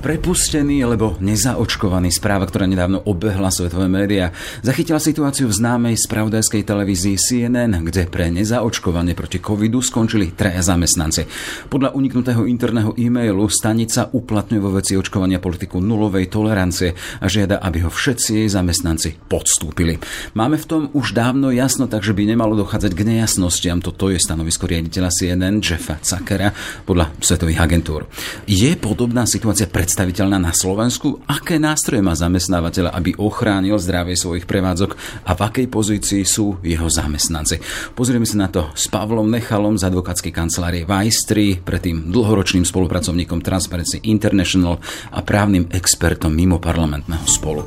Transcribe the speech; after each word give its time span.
Prepustený 0.00 0.80
alebo 0.80 1.20
nezaočkovaný 1.20 2.08
správa, 2.08 2.48
ktorá 2.48 2.64
nedávno 2.64 3.04
obehla 3.04 3.52
svetové 3.52 3.84
médiá, 3.84 4.32
zachytila 4.64 4.96
situáciu 4.96 5.44
v 5.44 5.60
známej 5.60 6.00
spravodajskej 6.00 6.64
televízii 6.64 7.20
CNN, 7.20 7.84
kde 7.84 8.08
pre 8.08 8.32
nezaočkovanie 8.32 9.12
proti 9.12 9.44
covidu 9.44 9.84
skončili 9.84 10.32
traja 10.32 10.64
zamestnanci. 10.64 11.28
Podľa 11.68 11.92
uniknutého 11.92 12.48
interného 12.48 12.96
e-mailu 12.96 13.44
stanica 13.52 14.08
uplatňuje 14.08 14.60
vo 14.64 14.72
veci 14.72 14.96
očkovania 14.96 15.36
politiku 15.36 15.84
nulovej 15.84 16.32
tolerancie 16.32 16.96
a 17.20 17.28
žiada, 17.28 17.60
aby 17.60 17.84
ho 17.84 17.92
všetci 17.92 18.40
jej 18.40 18.48
zamestnanci 18.48 19.28
podstúpili. 19.28 20.00
Máme 20.32 20.56
v 20.56 20.64
tom 20.64 20.82
už 20.96 21.12
dávno 21.12 21.52
jasno, 21.52 21.92
takže 21.92 22.16
by 22.16 22.24
nemalo 22.24 22.56
dochádzať 22.56 22.96
k 22.96 23.04
nejasnostiam. 23.04 23.84
Toto 23.84 24.08
je 24.08 24.16
stanovisko 24.16 24.64
riaditeľa 24.64 25.12
CNN 25.12 25.60
Jeffa 25.60 26.00
Zuckera 26.00 26.56
podľa 26.88 27.12
svetových 27.20 27.60
agentúr. 27.68 28.08
Je 28.48 28.72
podobná 28.80 29.28
situácia 29.28 29.68
pred 29.68 29.89
predstaviteľná 29.90 30.38
na 30.38 30.54
Slovensku? 30.54 31.18
Aké 31.26 31.58
nástroje 31.58 31.98
má 31.98 32.14
zamestnávateľ, 32.14 32.94
aby 32.94 33.10
ochránil 33.18 33.74
zdravie 33.74 34.14
svojich 34.14 34.46
prevádzok 34.46 34.94
a 35.26 35.34
v 35.34 35.40
akej 35.42 35.66
pozícii 35.66 36.22
sú 36.22 36.62
jeho 36.62 36.86
zamestnanci? 36.86 37.58
Pozrieme 37.98 38.22
sa 38.22 38.46
na 38.46 38.46
to 38.46 38.70
s 38.78 38.86
Pavlom 38.86 39.26
Nechalom 39.26 39.74
z 39.74 39.90
advokátskej 39.90 40.30
kancelárie 40.30 40.86
Vajstri, 40.86 41.58
predtým 41.58 42.06
dlhoročným 42.06 42.62
spolupracovníkom 42.62 43.42
Transparency 43.42 43.98
International 44.06 44.78
a 45.10 45.26
právnym 45.26 45.66
expertom 45.74 46.30
mimo 46.30 46.62
parlamentného 46.62 47.26
spolu. 47.26 47.66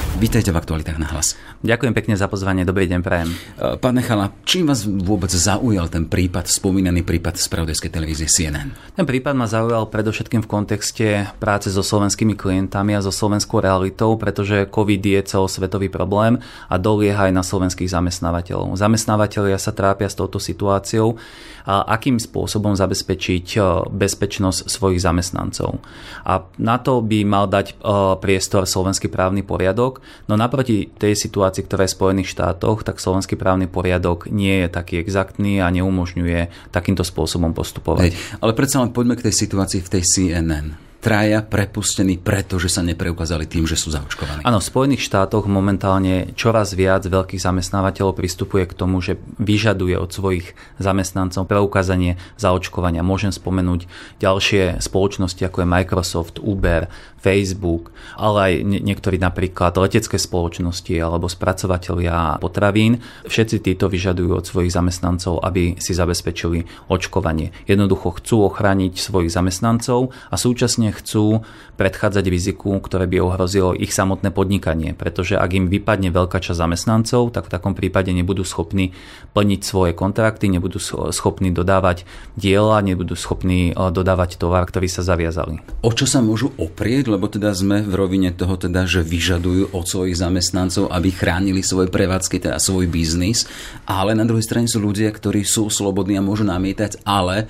Vítajte 0.21 0.53
v 0.53 0.61
aktualitách 0.61 1.01
na 1.01 1.09
hlas. 1.09 1.33
Ďakujem 1.65 1.97
pekne 1.97 2.13
za 2.13 2.29
pozvanie, 2.29 2.61
dobrý 2.61 2.85
deň 2.85 3.01
prajem. 3.01 3.33
E, 3.33 3.73
pán 3.81 3.97
Nechala, 3.97 4.29
čím 4.45 4.69
vás 4.69 4.85
vôbec 4.85 5.33
zaujal 5.33 5.89
ten 5.89 6.05
prípad, 6.05 6.45
spomínaný 6.45 7.01
prípad 7.01 7.41
z 7.41 7.49
spravodajskej 7.49 7.89
televízie 7.89 8.29
CNN? 8.29 8.69
Ten 8.93 9.09
prípad 9.09 9.33
ma 9.33 9.49
zaujal 9.49 9.89
predovšetkým 9.89 10.45
v 10.45 10.51
kontexte 10.51 11.25
práce 11.41 11.73
so 11.73 11.81
slovenskými 11.81 12.37
klientami 12.37 12.93
a 12.93 13.01
so 13.01 13.09
slovenskou 13.09 13.65
realitou, 13.65 14.13
pretože 14.13 14.69
COVID 14.69 15.01
je 15.01 15.25
celosvetový 15.25 15.89
problém 15.89 16.37
a 16.69 16.77
dolieha 16.77 17.25
aj 17.25 17.33
na 17.33 17.41
slovenských 17.41 17.89
zamestnávateľov. 17.89 18.77
Zamestnávateľia 18.77 19.57
sa 19.57 19.73
trápia 19.73 20.05
s 20.05 20.13
touto 20.13 20.37
situáciou 20.37 21.17
a 21.65 21.97
akým 21.97 22.21
spôsobom 22.21 22.77
zabezpečiť 22.77 23.45
e, 23.57 23.59
bezpečnosť 23.89 24.69
svojich 24.69 25.01
zamestnancov. 25.01 25.81
A 26.29 26.45
na 26.61 26.77
to 26.77 27.01
by 27.01 27.25
mal 27.25 27.49
dať 27.49 27.73
e, 27.73 27.75
priestor 28.21 28.69
slovenský 28.69 29.09
právny 29.09 29.41
poriadok, 29.41 30.10
No 30.29 30.35
naproti 30.39 30.91
tej 30.91 31.17
situácii, 31.17 31.65
ktorá 31.65 31.87
je 31.87 31.91
v 31.91 31.97
Spojených 31.97 32.31
štátoch, 32.31 32.83
tak 32.83 32.99
slovenský 32.99 33.39
právny 33.39 33.71
poriadok 33.71 34.27
nie 34.29 34.65
je 34.65 34.67
taký 34.69 34.99
exaktný 34.99 35.63
a 35.63 35.71
neumožňuje 35.71 36.71
takýmto 36.71 37.07
spôsobom 37.07 37.55
postupovať. 37.55 38.11
Hej, 38.11 38.13
ale 38.43 38.51
predsa 38.53 38.83
len 38.83 38.93
poďme 38.93 39.15
k 39.15 39.31
tej 39.31 39.35
situácii 39.47 39.81
v 39.81 39.91
tej 39.91 40.03
CNN 40.03 40.90
traja 41.01 41.41
prepustení, 41.41 42.21
pretože 42.21 42.69
sa 42.69 42.85
nepreukázali 42.85 43.49
tým, 43.49 43.65
že 43.65 43.73
sú 43.73 43.89
zaočkovaní. 43.89 44.45
Áno, 44.45 44.61
v 44.61 44.69
Spojených 44.69 45.01
štátoch 45.01 45.49
momentálne 45.49 46.29
čoraz 46.37 46.77
viac 46.77 47.01
veľkých 47.09 47.41
zamestnávateľov 47.41 48.13
pristupuje 48.13 48.69
k 48.69 48.77
tomu, 48.77 49.01
že 49.01 49.17
vyžaduje 49.41 49.97
od 49.97 50.13
svojich 50.13 50.53
zamestnancov 50.77 51.49
preukázanie 51.49 52.21
zaočkovania. 52.37 53.01
Môžem 53.01 53.33
spomenúť 53.33 53.89
ďalšie 54.21 54.77
spoločnosti, 54.77 55.41
ako 55.41 55.65
je 55.65 55.71
Microsoft, 55.73 56.35
Uber, 56.37 56.85
Facebook, 57.21 57.89
ale 58.17 58.37
aj 58.41 58.53
niektorí 58.85 59.17
napríklad 59.17 59.77
letecké 59.77 60.21
spoločnosti 60.21 60.93
alebo 60.97 61.29
spracovateľia 61.29 62.41
potravín. 62.41 63.01
Všetci 63.25 63.57
títo 63.61 63.89
vyžadujú 63.89 64.37
od 64.37 64.45
svojich 64.45 64.73
zamestnancov, 64.73 65.41
aby 65.41 65.77
si 65.81 65.97
zabezpečili 65.97 66.65
očkovanie. 66.89 67.53
Jednoducho 67.65 68.21
chcú 68.21 68.49
ochrániť 68.49 68.97
svojich 68.97 69.33
zamestnancov 69.33 70.13
a 70.29 70.35
súčasne 70.37 70.90
chcú 70.91 71.43
predchádzať 71.81 72.25
riziku, 72.29 72.77
ktoré 72.77 73.09
by 73.09 73.17
ohrozilo 73.25 73.73
ich 73.73 73.89
samotné 73.89 74.29
podnikanie, 74.29 74.93
pretože 74.93 75.33
ak 75.33 75.49
im 75.57 75.65
vypadne 75.65 76.13
veľká 76.13 76.37
časť 76.37 76.53
zamestnancov, 76.53 77.33
tak 77.33 77.49
v 77.49 77.53
takom 77.57 77.73
prípade 77.73 78.13
nebudú 78.13 78.45
schopní 78.45 78.93
plniť 79.33 79.61
svoje 79.65 79.91
kontrakty, 79.97 80.45
nebudú 80.53 80.77
schopní 81.09 81.49
dodávať 81.49 82.05
diela, 82.37 82.77
nebudú 82.85 83.17
schopní 83.17 83.73
e, 83.73 83.89
dodávať 83.89 84.37
tovar, 84.37 84.69
ktorý 84.69 84.85
sa 84.85 85.01
zaviazali. 85.01 85.57
O 85.81 85.89
čo 85.89 86.05
sa 86.05 86.21
môžu 86.21 86.53
oprieť, 86.61 87.09
lebo 87.09 87.25
teda 87.25 87.49
sme 87.57 87.81
v 87.81 87.93
rovine 87.97 88.29
toho 88.29 88.61
teda, 88.61 88.85
že 88.85 89.01
vyžadujú 89.01 89.73
od 89.73 89.85
svojich 89.89 90.21
zamestnancov, 90.21 90.93
aby 90.93 91.09
chránili 91.09 91.65
svoje 91.65 91.89
prevádzky, 91.89 92.45
teda 92.45 92.61
svoj 92.61 92.85
biznis, 92.85 93.49
ale 93.89 94.13
na 94.13 94.27
druhej 94.27 94.45
strane 94.45 94.69
sú 94.69 94.77
ľudia, 94.77 95.09
ktorí 95.09 95.41
sú 95.41 95.73
slobodní 95.73 96.21
a 96.21 96.25
môžu 96.25 96.45
namietať, 96.45 97.01
ale 97.09 97.49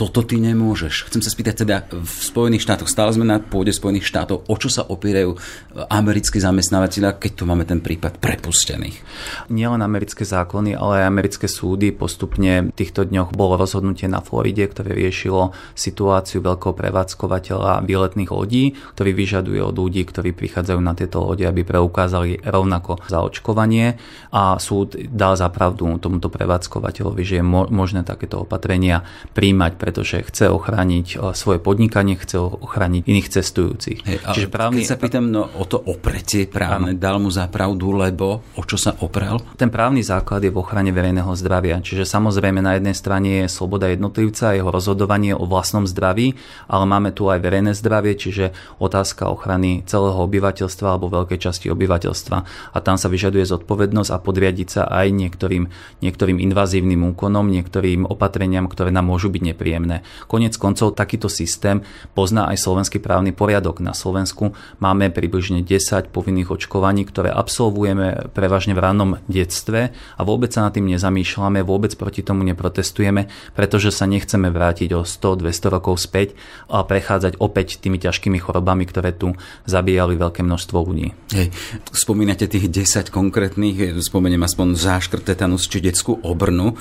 toto 0.00 0.24
ty 0.24 0.40
nemôžeš. 0.40 1.12
Chcem 1.12 1.20
sa 1.20 1.28
spýtať 1.28 1.54
teda, 1.60 1.84
v 1.92 2.08
Spojených 2.08 2.64
štátoch, 2.64 2.88
stále 2.88 3.12
sme 3.12 3.28
na 3.28 3.36
pôde 3.36 3.68
Spojených 3.68 4.08
štátov, 4.08 4.48
o 4.48 4.54
čo 4.56 4.72
sa 4.72 4.88
opierajú 4.88 5.36
americkí 5.92 6.40
zamestnávateľia, 6.40 7.20
keď 7.20 7.32
tu 7.36 7.44
máme 7.44 7.68
ten 7.68 7.84
prípad 7.84 8.16
prepustených? 8.16 8.96
Nielen 9.52 9.84
americké 9.84 10.24
zákony, 10.24 10.72
ale 10.72 11.04
aj 11.04 11.10
americké 11.12 11.44
súdy. 11.52 11.92
Postupne 11.92 12.72
v 12.72 12.74
týchto 12.74 13.04
dňoch 13.04 13.36
bolo 13.36 13.60
rozhodnutie 13.60 14.08
na 14.08 14.24
Floride, 14.24 14.64
ktoré 14.72 14.96
riešilo 14.96 15.52
situáciu 15.76 16.40
veľkého 16.40 16.72
prevádzkovateľa 16.72 17.84
výletných 17.84 18.32
lodí, 18.32 18.72
ktorý 18.96 19.12
vyžaduje 19.12 19.60
od 19.60 19.76
ľudí, 19.76 20.00
ktorí 20.08 20.32
prichádzajú 20.32 20.80
na 20.80 20.96
tieto 20.96 21.20
lode, 21.20 21.44
aby 21.44 21.60
preukázali 21.60 22.40
rovnako 22.40 23.04
zaočkovanie 23.04 24.00
a 24.32 24.56
súd 24.56 24.96
dal 25.12 25.36
za 25.36 25.52
pravdu 25.52 25.92
tomuto 26.00 26.32
prevádzkovateľovi, 26.32 27.20
že 27.20 27.34
je 27.42 27.44
možné 27.44 28.00
takéto 28.00 28.48
opatrenia 28.48 29.04
príjmať 29.36 29.76
pre 29.76 29.89
pretože 29.90 30.22
chce 30.22 30.46
ochrániť 30.46 31.18
e, 31.18 31.34
svoje 31.34 31.58
podnikanie, 31.58 32.14
chce 32.14 32.38
ochrániť 32.38 33.10
iných 33.10 33.26
cestujúcich. 33.26 33.98
Hej, 34.06 34.22
Čiže 34.22 34.46
právny... 34.46 34.86
Keď 34.86 34.86
sa 34.86 35.02
pýtam 35.02 35.26
no, 35.34 35.50
o 35.50 35.66
to 35.66 35.82
opretie 35.82 36.46
právne, 36.46 36.94
dal 36.94 37.18
mu 37.18 37.26
za 37.26 37.50
pravdu, 37.50 37.90
lebo 37.90 38.46
o 38.54 38.62
čo 38.62 38.78
sa 38.78 38.94
oprel? 39.02 39.42
Ten 39.58 39.66
právny 39.66 40.06
základ 40.06 40.46
je 40.46 40.54
v 40.54 40.62
ochrane 40.62 40.94
verejného 40.94 41.34
zdravia. 41.34 41.82
Čiže 41.82 42.06
samozrejme 42.06 42.62
na 42.62 42.78
jednej 42.78 42.94
strane 42.94 43.42
je 43.42 43.46
sloboda 43.50 43.90
jednotlivca, 43.90 44.54
jeho 44.54 44.70
rozhodovanie 44.70 45.34
o 45.34 45.42
vlastnom 45.42 45.90
zdraví, 45.90 46.38
ale 46.70 46.84
máme 46.86 47.10
tu 47.10 47.26
aj 47.26 47.42
verejné 47.42 47.74
zdravie, 47.74 48.14
čiže 48.14 48.54
otázka 48.78 49.26
ochrany 49.26 49.82
celého 49.90 50.22
obyvateľstva 50.22 50.86
alebo 50.86 51.10
veľkej 51.10 51.50
časti 51.50 51.66
obyvateľstva. 51.66 52.36
A 52.70 52.78
tam 52.78 52.94
sa 52.94 53.10
vyžaduje 53.10 53.42
zodpovednosť 53.42 54.10
a 54.14 54.22
podriadiť 54.22 54.68
sa 54.70 54.82
aj 54.86 55.10
niektorým, 55.10 55.66
niektorým 55.98 56.38
invazívnym 56.38 57.10
úkonom, 57.10 57.50
niektorým 57.50 58.06
opatreniam, 58.06 58.70
ktoré 58.70 58.94
nám 58.94 59.10
môžu 59.10 59.34
byť 59.34 59.42
nepríjemné 59.50 59.79
príjemné. 59.80 60.04
Konec 60.28 60.54
koncov 60.60 60.92
takýto 60.92 61.32
systém 61.32 61.80
pozná 62.12 62.46
aj 62.52 62.60
slovenský 62.60 63.00
právny 63.00 63.32
poriadok. 63.32 63.80
Na 63.80 63.96
Slovensku 63.96 64.52
máme 64.78 65.08
približne 65.08 65.64
10 65.64 66.12
povinných 66.12 66.52
očkovaní, 66.52 67.08
ktoré 67.08 67.32
absolvujeme 67.32 68.30
prevažne 68.36 68.76
v 68.76 68.82
rannom 68.84 69.10
detstve 69.26 69.90
a 69.90 70.20
vôbec 70.20 70.52
sa 70.52 70.68
nad 70.68 70.76
tým 70.76 70.86
nezamýšľame, 70.92 71.64
vôbec 71.64 71.96
proti 71.96 72.20
tomu 72.20 72.44
neprotestujeme, 72.44 73.26
pretože 73.56 73.90
sa 73.94 74.04
nechceme 74.04 74.52
vrátiť 74.52 74.92
o 74.92 75.02
100-200 75.02 75.74
rokov 75.74 75.96
späť 76.04 76.36
a 76.68 76.84
prechádzať 76.84 77.40
opäť 77.40 77.80
tými 77.80 77.96
ťažkými 77.96 78.38
chorobami, 78.38 78.84
ktoré 78.84 79.16
tu 79.16 79.32
zabíjali 79.64 80.20
veľké 80.20 80.44
množstvo 80.44 80.76
ľudí. 80.76 81.16
Hej, 81.32 81.48
spomínate 81.94 82.46
tých 82.50 82.68
10 82.68 83.08
konkrétnych, 83.08 83.96
spomeniem 84.02 84.44
aspoň 84.44 84.76
záškrt 84.76 85.24
tetanus 85.24 85.66
či 85.70 85.80
detskú 85.80 86.18
obrnu. 86.20 86.76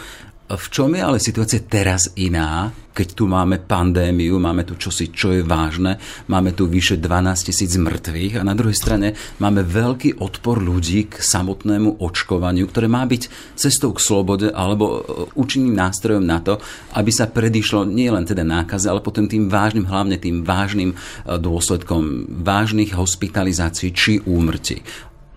V 0.50 0.66
čom 0.74 0.98
je 0.98 1.02
ale 1.06 1.22
situácia 1.22 1.62
teraz 1.62 2.10
iná, 2.18 2.74
keď 2.90 3.08
tu 3.14 3.30
máme 3.30 3.62
pandémiu, 3.62 4.42
máme 4.42 4.66
tu 4.66 4.82
čosi, 4.82 5.14
čo 5.14 5.30
je 5.30 5.46
vážne, 5.46 6.02
máme 6.26 6.58
tu 6.58 6.66
vyše 6.66 6.98
12 6.98 7.54
tisíc 7.54 7.78
mŕtvych 7.78 8.42
a 8.42 8.48
na 8.48 8.58
druhej 8.58 8.74
strane 8.74 9.14
máme 9.38 9.62
veľký 9.62 10.18
odpor 10.18 10.58
ľudí 10.58 11.06
k 11.06 11.22
samotnému 11.22 12.02
očkovaniu, 12.02 12.66
ktoré 12.66 12.90
má 12.90 13.06
byť 13.06 13.54
cestou 13.54 13.94
k 13.94 14.02
slobode 14.02 14.50
alebo 14.50 14.86
e, 14.90 15.00
účinným 15.38 15.78
nástrojom 15.78 16.26
na 16.26 16.42
to, 16.42 16.58
aby 16.98 17.14
sa 17.14 17.30
predišlo 17.30 17.86
nie 17.86 18.10
len 18.10 18.26
teda 18.26 18.42
nákaze, 18.42 18.90
ale 18.90 19.06
potom 19.06 19.30
tým 19.30 19.54
vážnym, 19.54 19.86
hlavne 19.86 20.18
tým 20.18 20.42
vážnym 20.42 20.92
e, 20.92 20.96
dôsledkom 21.38 22.26
vážnych 22.42 22.98
hospitalizácií 22.98 23.94
či 23.94 24.18
úmrtí 24.26 24.82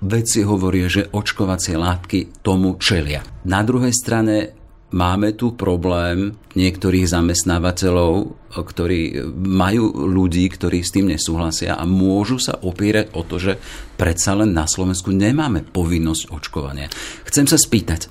vedci 0.02 0.42
hovoria, 0.42 0.90
že 0.90 1.06
očkovacie 1.14 1.78
látky 1.78 2.42
tomu 2.42 2.74
čelia. 2.82 3.22
Na 3.46 3.62
druhej 3.62 3.94
strane 3.94 4.61
máme 4.92 5.32
tu 5.32 5.56
problém 5.56 6.36
niektorých 6.52 7.08
zamestnávateľov, 7.08 8.36
ktorí 8.52 9.24
majú 9.40 9.88
ľudí, 10.04 10.44
ktorí 10.52 10.84
s 10.84 10.92
tým 10.92 11.08
nesúhlasia 11.08 11.80
a 11.80 11.88
môžu 11.88 12.36
sa 12.36 12.60
opierať 12.60 13.16
o 13.16 13.24
to, 13.24 13.40
že 13.40 13.52
predsa 13.96 14.36
len 14.36 14.52
na 14.52 14.68
Slovensku 14.68 15.08
nemáme 15.08 15.64
povinnosť 15.64 16.28
očkovania. 16.28 16.92
Chcem 17.24 17.48
sa 17.48 17.56
spýtať 17.56 18.00
e, 18.04 18.08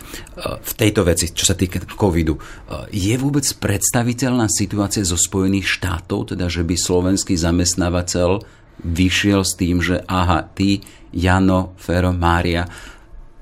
v 0.58 0.72
tejto 0.74 1.06
veci, 1.06 1.30
čo 1.30 1.46
sa 1.46 1.54
týka 1.54 1.86
covidu, 1.86 2.34
e, 2.34 2.42
je 2.90 3.14
vôbec 3.22 3.46
predstaviteľná 3.46 4.50
situácia 4.50 5.06
zo 5.06 5.16
Spojených 5.20 5.70
štátov, 5.70 6.34
teda 6.34 6.50
že 6.50 6.66
by 6.66 6.74
slovenský 6.74 7.38
zamestnávateľ 7.38 8.42
vyšiel 8.82 9.46
s 9.46 9.54
tým, 9.54 9.78
že 9.78 10.02
aha, 10.10 10.50
ty, 10.58 10.82
Jano, 11.14 11.78
Fero, 11.78 12.10
Mária, 12.10 12.66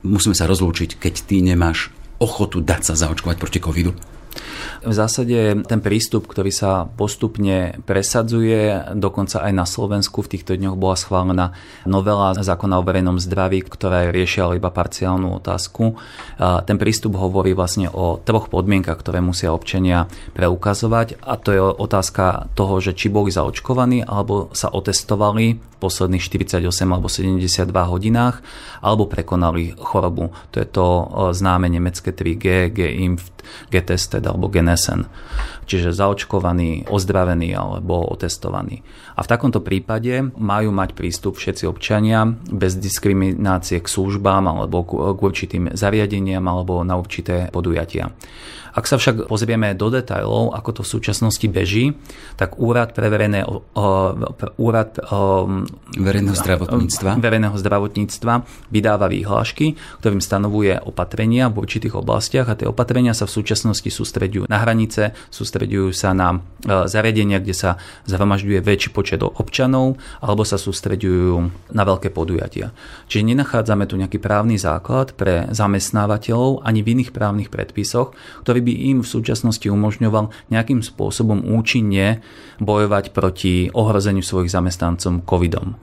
musíme 0.04 0.36
sa 0.36 0.48
rozlúčiť, 0.52 1.00
keď 1.00 1.14
ty 1.24 1.40
nemáš 1.40 1.96
ochotu 2.20 2.60
dať 2.60 2.92
sa 2.92 2.94
zaočkovať 3.00 3.38
proti 3.40 3.60
covidu? 3.64 3.96
V 4.80 4.94
zásade 4.96 5.60
ten 5.68 5.84
prístup, 5.84 6.24
ktorý 6.24 6.56
sa 6.56 6.88
postupne 6.88 7.84
presadzuje, 7.84 8.96
dokonca 8.96 9.44
aj 9.44 9.52
na 9.52 9.68
Slovensku 9.68 10.24
v 10.24 10.32
týchto 10.38 10.56
dňoch 10.56 10.80
bola 10.80 10.96
schválená 10.96 11.52
novela 11.84 12.32
zákona 12.32 12.80
o 12.80 12.86
verejnom 12.88 13.20
zdraví, 13.20 13.60
ktorá 13.68 14.08
riešila 14.08 14.56
iba 14.56 14.72
parciálnu 14.72 15.36
otázku. 15.36 16.00
Ten 16.40 16.78
prístup 16.80 17.20
hovorí 17.20 17.52
vlastne 17.52 17.92
o 17.92 18.24
troch 18.24 18.48
podmienkach, 18.48 19.04
ktoré 19.04 19.20
musia 19.20 19.52
občania 19.52 20.08
preukazovať 20.32 21.20
a 21.28 21.36
to 21.36 21.50
je 21.52 21.60
otázka 21.60 22.48
toho, 22.56 22.80
že 22.80 22.96
či 22.96 23.12
boli 23.12 23.36
zaočkovaní 23.36 24.08
alebo 24.08 24.48
sa 24.56 24.72
otestovali 24.72 25.60
v 25.60 25.76
posledných 25.80 26.24
48 26.24 26.64
alebo 26.88 27.12
72 27.12 27.68
hodinách 27.68 28.40
alebo 28.80 29.12
prekonali 29.12 29.76
chorobu. 29.76 30.32
To 30.56 30.64
je 30.64 30.68
to 30.72 30.86
známe 31.36 31.68
nemecké 31.68 32.16
3G, 32.16 32.72
G-IMF, 32.72 33.32
G-tested 33.72 34.19
alebo 34.28 34.50
Genesen. 34.50 35.06
Čiže 35.70 35.94
zaočkovaný, 35.94 36.90
ozdravený 36.90 37.54
alebo 37.54 38.02
otestovaný. 38.10 38.82
A 39.14 39.22
v 39.22 39.30
takomto 39.30 39.62
prípade 39.62 40.34
majú 40.34 40.74
mať 40.74 40.98
prístup 40.98 41.38
všetci 41.38 41.70
občania 41.70 42.26
bez 42.50 42.74
diskriminácie 42.74 43.78
k 43.78 43.86
službám 43.86 44.50
alebo 44.50 44.82
k 44.90 45.20
určitým 45.22 45.78
zariadeniam 45.78 46.42
alebo 46.50 46.82
na 46.82 46.98
určité 46.98 47.54
podujatia. 47.54 48.10
Ak 48.70 48.86
sa 48.86 49.02
však 49.02 49.28
pozrieme 49.28 49.74
do 49.74 49.90
detajlov, 49.90 50.54
ako 50.54 50.70
to 50.80 50.82
v 50.86 50.94
súčasnosti 50.94 51.48
beží, 51.50 51.98
tak 52.38 52.62
úrad 52.62 52.94
pre 52.94 53.10
verejné, 53.10 53.44
úrad 54.62 54.94
verejného 55.98 56.38
zdravotníctva. 56.38 57.18
verejného 57.18 57.58
zdravotníctva 57.58 58.34
vydáva 58.70 59.10
výhlášky, 59.10 59.74
ktorým 60.00 60.22
stanovuje 60.22 60.78
opatrenia 60.86 61.50
v 61.50 61.66
určitých 61.66 61.98
oblastiach 61.98 62.46
a 62.46 62.56
tie 62.56 62.70
opatrenia 62.70 63.18
sa 63.18 63.26
v 63.26 63.42
súčasnosti 63.42 63.90
sústredujú 63.90 64.46
na 64.46 64.62
hranice, 64.62 65.18
sústredujú 65.34 65.59
sa 65.92 66.14
na 66.14 66.38
e, 66.38 66.40
zariadenia, 66.86 67.42
kde 67.42 67.56
sa 67.58 67.82
zhromažďuje 68.06 68.60
väčší 68.62 68.90
počet 68.94 69.26
občanov 69.26 69.98
alebo 70.22 70.46
sa 70.46 70.62
sústredujú 70.62 71.50
na 71.74 71.84
veľké 71.84 72.14
podujatia. 72.14 72.72
Čiže 73.10 73.34
nenachádzame 73.34 73.90
tu 73.90 73.98
nejaký 73.98 74.22
právny 74.22 74.62
základ 74.62 75.18
pre 75.18 75.50
zamestnávateľov 75.50 76.64
ani 76.64 76.86
v 76.86 77.00
iných 77.00 77.12
právnych 77.12 77.50
predpisoch, 77.50 78.14
ktorý 78.46 78.60
by 78.62 78.74
im 78.94 78.98
v 79.02 79.12
súčasnosti 79.12 79.66
umožňoval 79.66 80.54
nejakým 80.54 80.86
spôsobom 80.86 81.44
účinne 81.50 82.22
bojovať 82.62 83.12
proti 83.16 83.74
ohrozeniu 83.74 84.22
svojich 84.22 84.54
zamestnancom 84.54 85.26
covidom. 85.26 85.80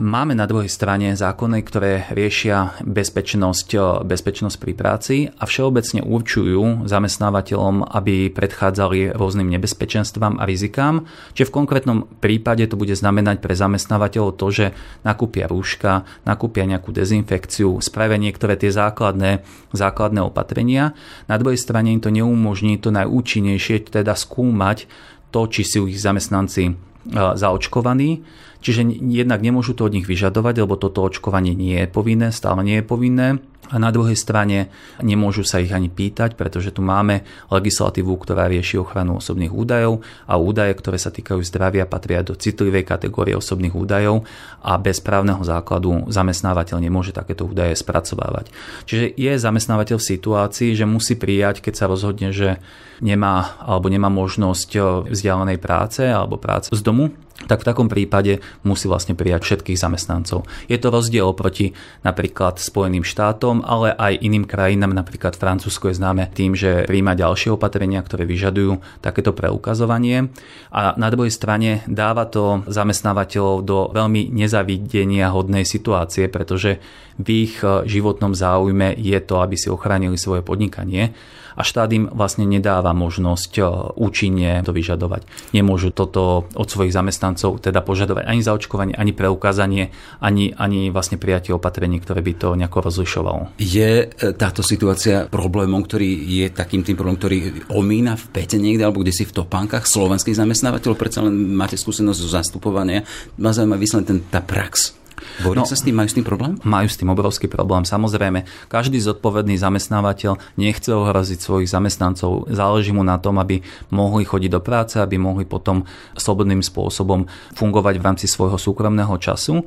Máme 0.00 0.32
na 0.32 0.48
druhej 0.48 0.72
strane 0.72 1.12
zákony, 1.12 1.60
ktoré 1.60 2.08
riešia 2.16 2.80
bezpečnosť, 2.80 4.00
bezpečnosť 4.08 4.56
pri 4.56 4.72
práci 4.72 5.16
a 5.36 5.44
všeobecne 5.44 6.00
určujú 6.00 6.88
zamestnávateľom, 6.88 7.84
aby 7.92 8.32
predchádzali 8.32 9.12
rôznym 9.12 9.52
nebezpečenstvám 9.52 10.40
a 10.40 10.48
rizikám. 10.48 11.04
Čiže 11.36 11.52
v 11.52 11.56
konkrétnom 11.60 12.08
prípade 12.24 12.64
to 12.72 12.80
bude 12.80 12.96
znamenať 12.96 13.44
pre 13.44 13.52
zamestnávateľov 13.52 14.40
to, 14.40 14.48
že 14.48 14.66
nakúpia 15.04 15.44
rúška, 15.44 16.08
nakúpia 16.24 16.64
nejakú 16.64 16.88
dezinfekciu, 16.96 17.84
spravia 17.84 18.16
niektoré 18.16 18.56
tie 18.56 18.72
základné, 18.72 19.44
základné 19.76 20.24
opatrenia. 20.24 20.96
Na 21.28 21.36
druhej 21.36 21.60
strane 21.60 21.92
im 21.92 22.00
to 22.00 22.08
neumožní 22.08 22.80
to 22.80 22.88
najúčinnejšie, 22.88 23.92
teda 23.92 24.16
skúmať 24.16 24.88
to, 25.28 25.44
či 25.52 25.68
sú 25.68 25.84
ich 25.84 26.00
zamestnanci 26.00 26.88
zaočkovaní 27.12 28.24
Čiže 28.60 28.84
jednak 29.00 29.40
nemôžu 29.40 29.72
to 29.72 29.88
od 29.88 29.96
nich 29.96 30.04
vyžadovať, 30.04 30.64
lebo 30.64 30.76
toto 30.76 31.04
očkovanie 31.04 31.56
nie 31.56 31.80
je 31.84 31.88
povinné, 31.88 32.28
stále 32.32 32.60
nie 32.60 32.80
je 32.80 32.86
povinné. 32.86 33.28
A 33.70 33.78
na 33.78 33.94
druhej 33.94 34.18
strane 34.18 34.66
nemôžu 34.98 35.46
sa 35.46 35.62
ich 35.62 35.70
ani 35.70 35.86
pýtať, 35.86 36.34
pretože 36.34 36.74
tu 36.74 36.82
máme 36.82 37.22
legislatívu, 37.54 38.10
ktorá 38.18 38.50
rieši 38.50 38.82
ochranu 38.82 39.22
osobných 39.22 39.54
údajov 39.54 40.02
a 40.26 40.34
údaje, 40.42 40.74
ktoré 40.74 40.98
sa 40.98 41.14
týkajú 41.14 41.38
zdravia, 41.46 41.86
patria 41.86 42.26
do 42.26 42.34
citlivej 42.34 42.82
kategórie 42.82 43.38
osobných 43.38 43.70
údajov 43.70 44.26
a 44.66 44.74
bez 44.74 44.98
právneho 44.98 45.38
základu 45.46 46.10
zamestnávateľ 46.10 46.82
nemôže 46.82 47.14
takéto 47.14 47.46
údaje 47.46 47.78
spracovávať. 47.78 48.50
Čiže 48.90 49.14
je 49.14 49.32
zamestnávateľ 49.38 50.02
v 50.02 50.08
situácii, 50.18 50.70
že 50.74 50.90
musí 50.90 51.14
prijať, 51.14 51.62
keď 51.62 51.74
sa 51.78 51.86
rozhodne, 51.86 52.34
že 52.34 52.58
nemá 52.98 53.54
alebo 53.62 53.86
nemá 53.86 54.10
možnosť 54.10 55.06
vzdialenej 55.06 55.62
práce 55.62 56.02
alebo 56.04 56.42
práce 56.42 56.74
z 56.74 56.82
domu, 56.82 57.14
tak 57.48 57.64
v 57.64 57.68
takom 57.72 57.88
prípade 57.88 58.44
musí 58.66 58.84
vlastne 58.84 59.16
prijať 59.16 59.44
všetkých 59.46 59.80
zamestnancov. 59.80 60.44
Je 60.68 60.76
to 60.76 60.92
rozdiel 60.92 61.32
oproti 61.32 61.72
napríklad 62.04 62.60
Spojeným 62.60 63.06
štátom, 63.06 63.64
ale 63.64 63.96
aj 63.96 64.20
iným 64.20 64.44
krajinám, 64.44 64.92
napríklad 64.92 65.38
Francúzsko 65.38 65.88
je 65.88 65.98
známe 65.98 66.28
tým, 66.32 66.52
že 66.52 66.84
príjma 66.84 67.16
ďalšie 67.16 67.56
opatrenia, 67.56 68.04
ktoré 68.04 68.28
vyžadujú 68.28 69.00
takéto 69.00 69.32
preukazovanie. 69.32 70.28
A 70.74 70.92
na 71.00 71.08
druhej 71.08 71.32
strane 71.32 71.80
dáva 71.88 72.28
to 72.28 72.62
zamestnávateľov 72.68 73.56
do 73.64 73.78
veľmi 73.90 74.28
nezavidenia 74.30 75.32
hodnej 75.32 75.64
situácie, 75.64 76.28
pretože 76.28 76.82
v 77.20 77.48
ich 77.48 77.60
životnom 77.64 78.32
záujme 78.32 78.96
je 78.96 79.18
to, 79.20 79.40
aby 79.40 79.56
si 79.56 79.68
ochránili 79.68 80.16
svoje 80.16 80.40
podnikanie 80.40 81.12
a 81.56 81.62
štát 81.62 81.90
im 81.90 82.04
vlastne 82.10 82.46
nedáva 82.46 82.92
možnosť 82.94 83.52
e, 83.58 83.62
účinne 83.98 84.62
to 84.62 84.70
vyžadovať. 84.70 85.26
Nemôžu 85.56 85.90
toto 85.90 86.46
od 86.54 86.68
svojich 86.68 86.94
zamestnancov 86.94 87.62
teda 87.62 87.82
požadovať 87.82 88.26
ani 88.26 88.40
zaočkovanie, 88.44 88.94
ani 88.94 89.12
preukázanie, 89.14 89.90
ani, 90.22 90.54
ani 90.54 90.92
vlastne 90.94 91.16
prijatie 91.18 91.54
opatrení, 91.54 91.98
ktoré 91.98 92.20
by 92.22 92.32
to 92.36 92.48
nejako 92.54 92.90
rozlišovalo. 92.90 93.56
Je 93.58 94.06
e, 94.06 94.34
táto 94.36 94.62
situácia 94.62 95.26
problémom, 95.26 95.82
ktorý 95.82 96.08
je 96.10 96.46
takým 96.52 96.86
tým 96.86 96.94
problémom, 96.94 97.20
ktorý 97.20 97.38
omína 97.72 98.14
v 98.14 98.24
pete 98.30 98.58
niekde 98.60 98.86
alebo 98.86 99.02
kde 99.02 99.14
si 99.14 99.24
v 99.26 99.34
topánkach 99.34 99.88
slovenských 99.88 100.36
zamestnávateľov, 100.36 101.00
predsa 101.00 101.24
len 101.24 101.56
máte 101.56 101.74
skúsenosť 101.74 102.18
zo 102.20 102.28
zastupovania. 102.30 103.02
Ma 103.40 103.50
zaujíma 103.50 103.80
vyslen 103.80 104.04
ten, 104.06 104.18
tá 104.28 104.44
prax 104.44 104.99
Boria 105.44 105.62
no, 105.62 105.68
sa 105.68 105.76
s 105.76 105.84
tým, 105.84 105.96
majú 105.96 106.08
s 106.08 106.16
tým 106.16 106.26
problém? 106.26 106.56
Majú 106.62 106.88
s 106.88 106.96
tým 106.98 107.10
obrovský 107.12 107.46
problém. 107.46 107.86
Samozrejme, 107.86 108.44
každý 108.68 108.98
zodpovedný 109.00 109.56
zamestnávateľ 109.60 110.36
nechce 110.56 110.90
ohroziť 110.90 111.38
svojich 111.40 111.70
zamestnancov. 111.70 112.50
Záleží 112.50 112.90
mu 112.90 113.04
na 113.04 113.20
tom, 113.20 113.38
aby 113.38 113.62
mohli 113.92 114.24
chodiť 114.26 114.50
do 114.50 114.60
práce, 114.60 114.96
aby 114.98 115.16
mohli 115.16 115.44
potom 115.46 115.84
slobodným 116.16 116.64
spôsobom 116.64 117.28
fungovať 117.54 117.94
v 118.00 118.04
rámci 118.04 118.26
svojho 118.26 118.56
súkromného 118.56 119.14
času 119.20 119.64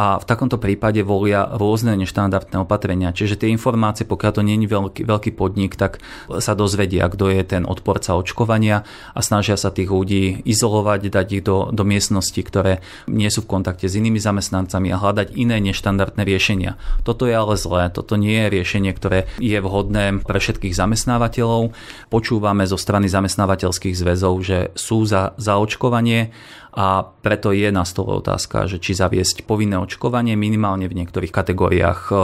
a 0.00 0.16
v 0.16 0.24
takomto 0.24 0.56
prípade 0.56 1.04
volia 1.04 1.44
rôzne 1.44 1.92
neštandardné 2.00 2.64
opatrenia. 2.64 3.12
Čiže 3.12 3.44
tie 3.44 3.52
informácie, 3.52 4.08
pokiaľ 4.08 4.32
to 4.32 4.40
nie 4.40 4.56
je 4.56 4.72
veľký, 4.72 5.04
veľký 5.04 5.30
podnik, 5.36 5.76
tak 5.76 6.00
sa 6.40 6.56
dozvedia, 6.56 7.04
kto 7.04 7.28
je 7.28 7.44
ten 7.44 7.68
odporca 7.68 8.16
očkovania 8.16 8.88
a 9.12 9.20
snažia 9.20 9.60
sa 9.60 9.68
tých 9.68 9.92
ľudí 9.92 10.40
izolovať, 10.48 11.12
dať 11.12 11.26
ich 11.36 11.44
do, 11.44 11.68
do 11.68 11.84
miestnosti, 11.84 12.40
ktoré 12.40 12.80
nie 13.12 13.28
sú 13.28 13.44
v 13.44 13.60
kontakte 13.60 13.92
s 13.92 14.00
inými 14.00 14.16
zamestnancami 14.16 14.88
a 14.88 14.96
hľadať 14.96 15.36
iné 15.36 15.60
neštandardné 15.60 16.24
riešenia. 16.24 16.80
Toto 17.04 17.28
je 17.28 17.36
ale 17.36 17.60
zlé, 17.60 17.92
toto 17.92 18.16
nie 18.16 18.40
je 18.40 18.52
riešenie, 18.56 18.96
ktoré 18.96 19.28
je 19.36 19.60
vhodné 19.60 20.24
pre 20.24 20.40
všetkých 20.40 20.72
zamestnávateľov. 20.72 21.76
Počúvame 22.08 22.64
zo 22.64 22.80
strany 22.80 23.04
zamestnávateľských 23.12 23.92
zväzov, 23.92 24.40
že 24.40 24.72
sú 24.72 25.04
za, 25.04 25.36
za 25.36 25.60
očkovanie 25.60 26.32
a 26.70 27.02
preto 27.02 27.50
je 27.50 27.66
na 27.74 27.82
stole 27.82 28.14
otázka, 28.22 28.70
že 28.70 28.78
či 28.78 28.94
zaviesť 28.94 29.42
povinné 29.42 29.74
očkovanie 29.82 30.38
minimálne 30.38 30.86
v 30.86 31.02
niektorých 31.02 31.34
kategóriách 31.34 32.00
e, 32.10 32.14
e, 32.14 32.18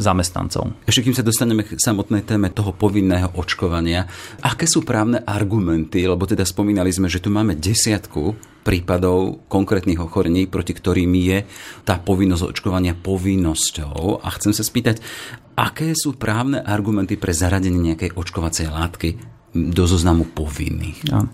zamestnancov. 0.00 0.72
Ešte 0.88 1.04
kým 1.04 1.16
sa 1.16 1.26
dostaneme 1.26 1.68
k 1.68 1.76
samotnej 1.76 2.24
téme 2.24 2.48
toho 2.48 2.72
povinného 2.72 3.28
očkovania, 3.36 4.08
aké 4.40 4.64
sú 4.64 4.80
právne 4.88 5.20
argumenty, 5.28 6.08
lebo 6.08 6.24
teda 6.24 6.48
spomínali 6.48 6.88
sme, 6.88 7.12
že 7.12 7.20
tu 7.20 7.28
máme 7.28 7.52
desiatku 7.52 8.52
prípadov 8.62 9.42
konkrétnych 9.50 9.98
ochorení, 9.98 10.46
proti 10.46 10.72
ktorým 10.72 11.12
je 11.18 11.44
tá 11.82 11.98
povinnosť 11.98 12.56
očkovania 12.56 12.94
povinnosťou. 12.96 14.22
A 14.22 14.28
chcem 14.38 14.54
sa 14.54 14.64
spýtať, 14.64 15.02
aké 15.58 15.92
sú 15.92 16.16
právne 16.16 16.62
argumenty 16.62 17.18
pre 17.20 17.34
zaradenie 17.34 17.92
nejakej 17.92 18.16
očkovacej 18.16 18.66
látky 18.70 19.41
do 19.52 19.84
zoznamu 19.84 20.24
povinných? 20.32 20.98
Ja. 21.12 21.28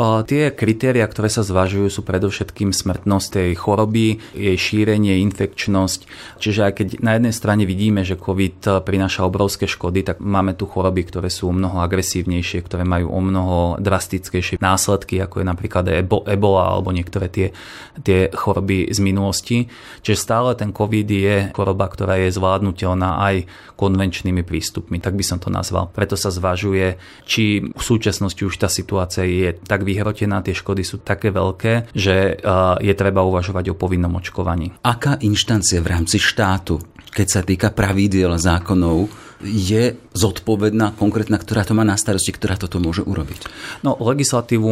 O, 0.00 0.24
tie 0.24 0.48
kritéria, 0.48 1.04
ktoré 1.04 1.28
sa 1.28 1.44
zvažujú, 1.44 1.92
sú 1.92 2.00
predovšetkým 2.00 2.72
smrtnosť 2.72 3.28
tej 3.36 3.50
choroby, 3.60 4.16
jej 4.32 4.56
šírenie, 4.56 5.20
infekčnosť. 5.28 6.00
Čiže 6.40 6.60
aj 6.64 6.72
keď 6.72 6.86
na 7.04 7.20
jednej 7.20 7.34
strane 7.36 7.68
vidíme, 7.68 8.00
že 8.00 8.16
COVID 8.16 8.80
prináša 8.80 9.28
obrovské 9.28 9.68
škody, 9.68 10.00
tak 10.00 10.24
máme 10.24 10.56
tu 10.56 10.64
choroby, 10.64 11.04
ktoré 11.04 11.28
sú 11.28 11.52
mnoho 11.52 11.84
agresívnejšie, 11.84 12.64
ktoré 12.64 12.88
majú 12.88 13.12
o 13.12 13.20
mnoho 13.20 13.58
drastickejšie 13.76 14.56
následky, 14.56 15.20
ako 15.20 15.44
je 15.44 15.46
napríklad 15.46 15.84
ebola 16.24 16.72
alebo 16.72 16.96
niektoré 16.96 17.28
tie, 17.28 17.52
tie 18.00 18.32
choroby 18.32 18.88
z 18.88 18.98
minulosti. 19.04 19.68
Čiže 20.00 20.16
stále 20.16 20.56
ten 20.56 20.72
COVID 20.72 21.08
je 21.12 21.36
choroba, 21.52 21.92
ktorá 21.92 22.16
je 22.24 22.32
zvládnutelná 22.32 23.20
aj 23.20 23.44
konvenčnými 23.76 24.44
prístupmi, 24.44 25.00
tak 25.00 25.16
by 25.16 25.24
som 25.24 25.40
to 25.40 25.48
nazval. 25.48 25.88
Preto 25.88 26.12
sa 26.12 26.28
zvažuje, 26.28 27.00
či 27.24 27.49
v 27.58 27.82
súčasnosti 27.82 28.38
už 28.46 28.54
tá 28.54 28.70
situácia 28.70 29.26
je 29.26 29.58
tak 29.58 29.82
vyhrotená, 29.82 30.46
tie 30.46 30.54
škody 30.54 30.86
sú 30.86 31.02
také 31.02 31.34
veľké, 31.34 31.90
že 31.90 32.38
je 32.78 32.94
treba 32.94 33.26
uvažovať 33.26 33.74
o 33.74 33.78
povinnom 33.80 34.14
očkovaní. 34.14 34.70
Aká 34.86 35.18
inštancia 35.18 35.82
v 35.82 35.90
rámci 35.90 36.22
štátu, 36.22 36.78
keď 37.10 37.26
sa 37.26 37.40
týka 37.42 37.68
pravidiel 37.74 38.34
zákonov, 38.38 39.10
je 39.40 39.96
zodpovedná, 40.12 40.92
konkrétna, 41.00 41.40
ktorá 41.40 41.64
to 41.64 41.72
má 41.72 41.80
na 41.80 41.96
starosti, 41.96 42.36
ktorá 42.36 42.60
toto 42.60 42.76
môže 42.76 43.00
urobiť? 43.00 43.48
No, 43.80 43.96
legislatívu 43.96 44.68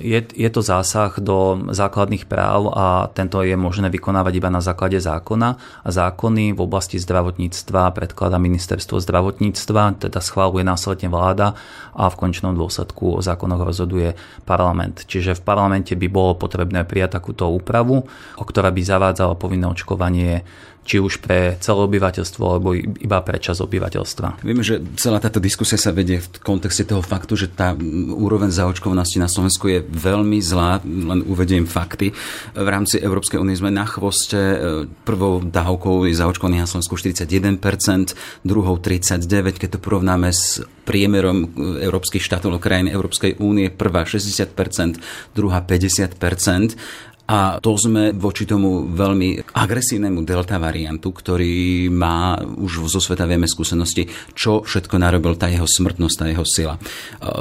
je, 0.00 0.24
je 0.32 0.48
to 0.48 0.64
zásah 0.64 1.12
do 1.20 1.68
základných 1.68 2.24
práv 2.24 2.72
a 2.72 3.12
tento 3.12 3.44
je 3.44 3.52
možné 3.60 3.92
vykonávať 3.92 4.32
iba 4.40 4.48
na 4.48 4.64
základe 4.64 4.96
zákona. 4.96 5.48
A 5.84 5.88
zákony 5.92 6.56
v 6.56 6.60
oblasti 6.64 6.96
zdravotníctva 6.96 7.92
predkladá 7.92 8.40
ministerstvo 8.40 9.04
zdravotníctva, 9.04 10.08
teda 10.08 10.20
schváluje 10.24 10.64
následne 10.64 11.12
vláda 11.12 11.52
a 11.92 12.08
v 12.08 12.16
končnom 12.16 12.56
dôsledku 12.56 13.20
o 13.20 13.24
zákonoch 13.24 13.68
rozhoduje 13.68 14.16
parlament. 14.48 15.04
Čiže 15.04 15.36
v 15.36 15.44
parlamente 15.44 15.92
by 15.92 16.08
bolo 16.08 16.40
potrebné 16.40 16.88
prijať 16.88 17.20
takúto 17.20 17.52
úpravu, 17.52 18.08
o 18.40 18.44
ktorá 18.48 18.72
by 18.72 18.80
zavádzala 18.80 19.36
povinné 19.36 19.68
očkovanie 19.68 20.40
či 20.86 21.02
už 21.02 21.18
pre 21.18 21.58
celé 21.58 21.80
obyvateľstvo 21.82 22.42
alebo 22.46 22.72
iba 22.78 23.18
pre 23.26 23.42
čas 23.42 23.58
obyvateľstva. 23.58 24.46
Vieme, 24.46 24.62
že 24.62 24.78
celá 24.94 25.18
táto 25.18 25.42
diskusia 25.42 25.74
sa 25.74 25.90
vedie 25.90 26.22
v 26.22 26.28
kontexte 26.38 26.86
toho 26.86 27.02
faktu, 27.02 27.34
že 27.34 27.50
tá 27.50 27.74
úroveň 28.14 28.54
zaočkovanosti 28.54 29.18
na 29.18 29.26
Slovensku 29.26 29.66
je 29.66 29.82
veľmi 29.82 30.38
zlá, 30.38 30.78
len 30.86 31.26
uvediem 31.26 31.66
fakty. 31.66 32.14
V 32.54 32.68
rámci 32.70 33.02
Európskej 33.02 33.42
únie 33.42 33.58
sme 33.58 33.74
na 33.74 33.82
chvoste, 33.82 34.38
e, 34.38 34.56
prvou 35.02 35.42
dávkou 35.42 36.06
je 36.06 36.14
zaočkovaných 36.14 36.62
na 36.62 36.70
Slovensku 36.70 36.94
41%, 36.94 38.14
druhou 38.46 38.78
39%, 38.78 39.58
keď 39.58 39.68
to 39.76 39.82
porovnáme 39.82 40.30
s 40.30 40.62
priemerom 40.86 41.38
e, 41.42 41.46
európskych 41.82 42.22
štátov 42.22 42.62
krajín 42.62 42.86
Európskej 42.86 43.42
únie, 43.42 43.74
prvá 43.74 44.06
60%, 44.06 45.02
druhá 45.34 45.58
50%. 45.58 46.78
A 47.26 47.58
to 47.58 47.74
sme 47.74 48.14
voči 48.14 48.46
tomu 48.46 48.86
veľmi 48.86 49.50
agresívnemu 49.50 50.22
delta 50.22 50.62
variantu, 50.62 51.10
ktorý 51.10 51.90
má 51.90 52.38
už 52.38 52.86
zo 52.86 53.02
sveta 53.02 53.26
vieme 53.26 53.50
skúsenosti, 53.50 54.06
čo 54.30 54.62
všetko 54.62 54.94
narobil 54.94 55.34
tá 55.34 55.50
jeho 55.50 55.66
smrtnosť, 55.66 56.14
tá 56.14 56.24
jeho 56.30 56.46
sila. 56.46 56.78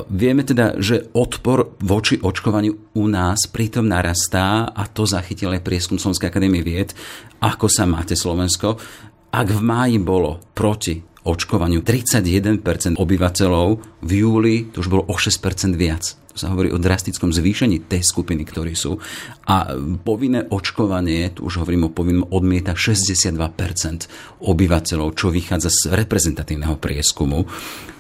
Vieme 0.10 0.42
teda, 0.42 0.82
že 0.82 1.14
odpor 1.14 1.78
voči 1.86 2.18
očkovaniu 2.18 2.98
u 2.98 3.06
nás 3.06 3.46
pritom 3.46 3.86
narastá 3.86 4.74
a 4.74 4.90
to 4.90 5.06
zachytil 5.06 5.54
aj 5.54 5.62
prieskum 5.62 6.02
Slovenskej 6.02 6.34
akadémie 6.34 6.66
vied, 6.66 6.98
ako 7.38 7.70
sa 7.70 7.86
máte 7.86 8.18
Slovensko. 8.18 8.82
Ak 9.30 9.48
v 9.54 9.62
máji 9.62 10.02
bolo 10.02 10.42
proti 10.58 10.98
očkovaniu 11.30 11.86
31% 11.86 12.98
obyvateľov, 12.98 14.02
v 14.02 14.12
júli 14.18 14.56
to 14.74 14.82
už 14.82 14.90
bolo 14.90 15.06
o 15.06 15.14
6% 15.14 15.78
viac 15.78 16.25
sa 16.36 16.52
hovorí 16.52 16.70
o 16.70 16.78
drastickom 16.78 17.32
zvýšení 17.32 17.88
tej 17.88 18.04
skupiny, 18.04 18.44
ktorí 18.44 18.76
sú. 18.76 19.00
A 19.48 19.72
povinné 20.04 20.44
očkovanie, 20.52 21.32
tu 21.32 21.48
už 21.48 21.64
hovorím 21.64 21.90
o 21.90 21.96
povinnom, 21.96 22.28
odmieta 22.30 22.76
62% 22.76 24.44
obyvateľov, 24.44 25.16
čo 25.16 25.32
vychádza 25.32 25.72
z 25.72 25.82
reprezentatívneho 25.96 26.76
prieskumu. 26.76 27.48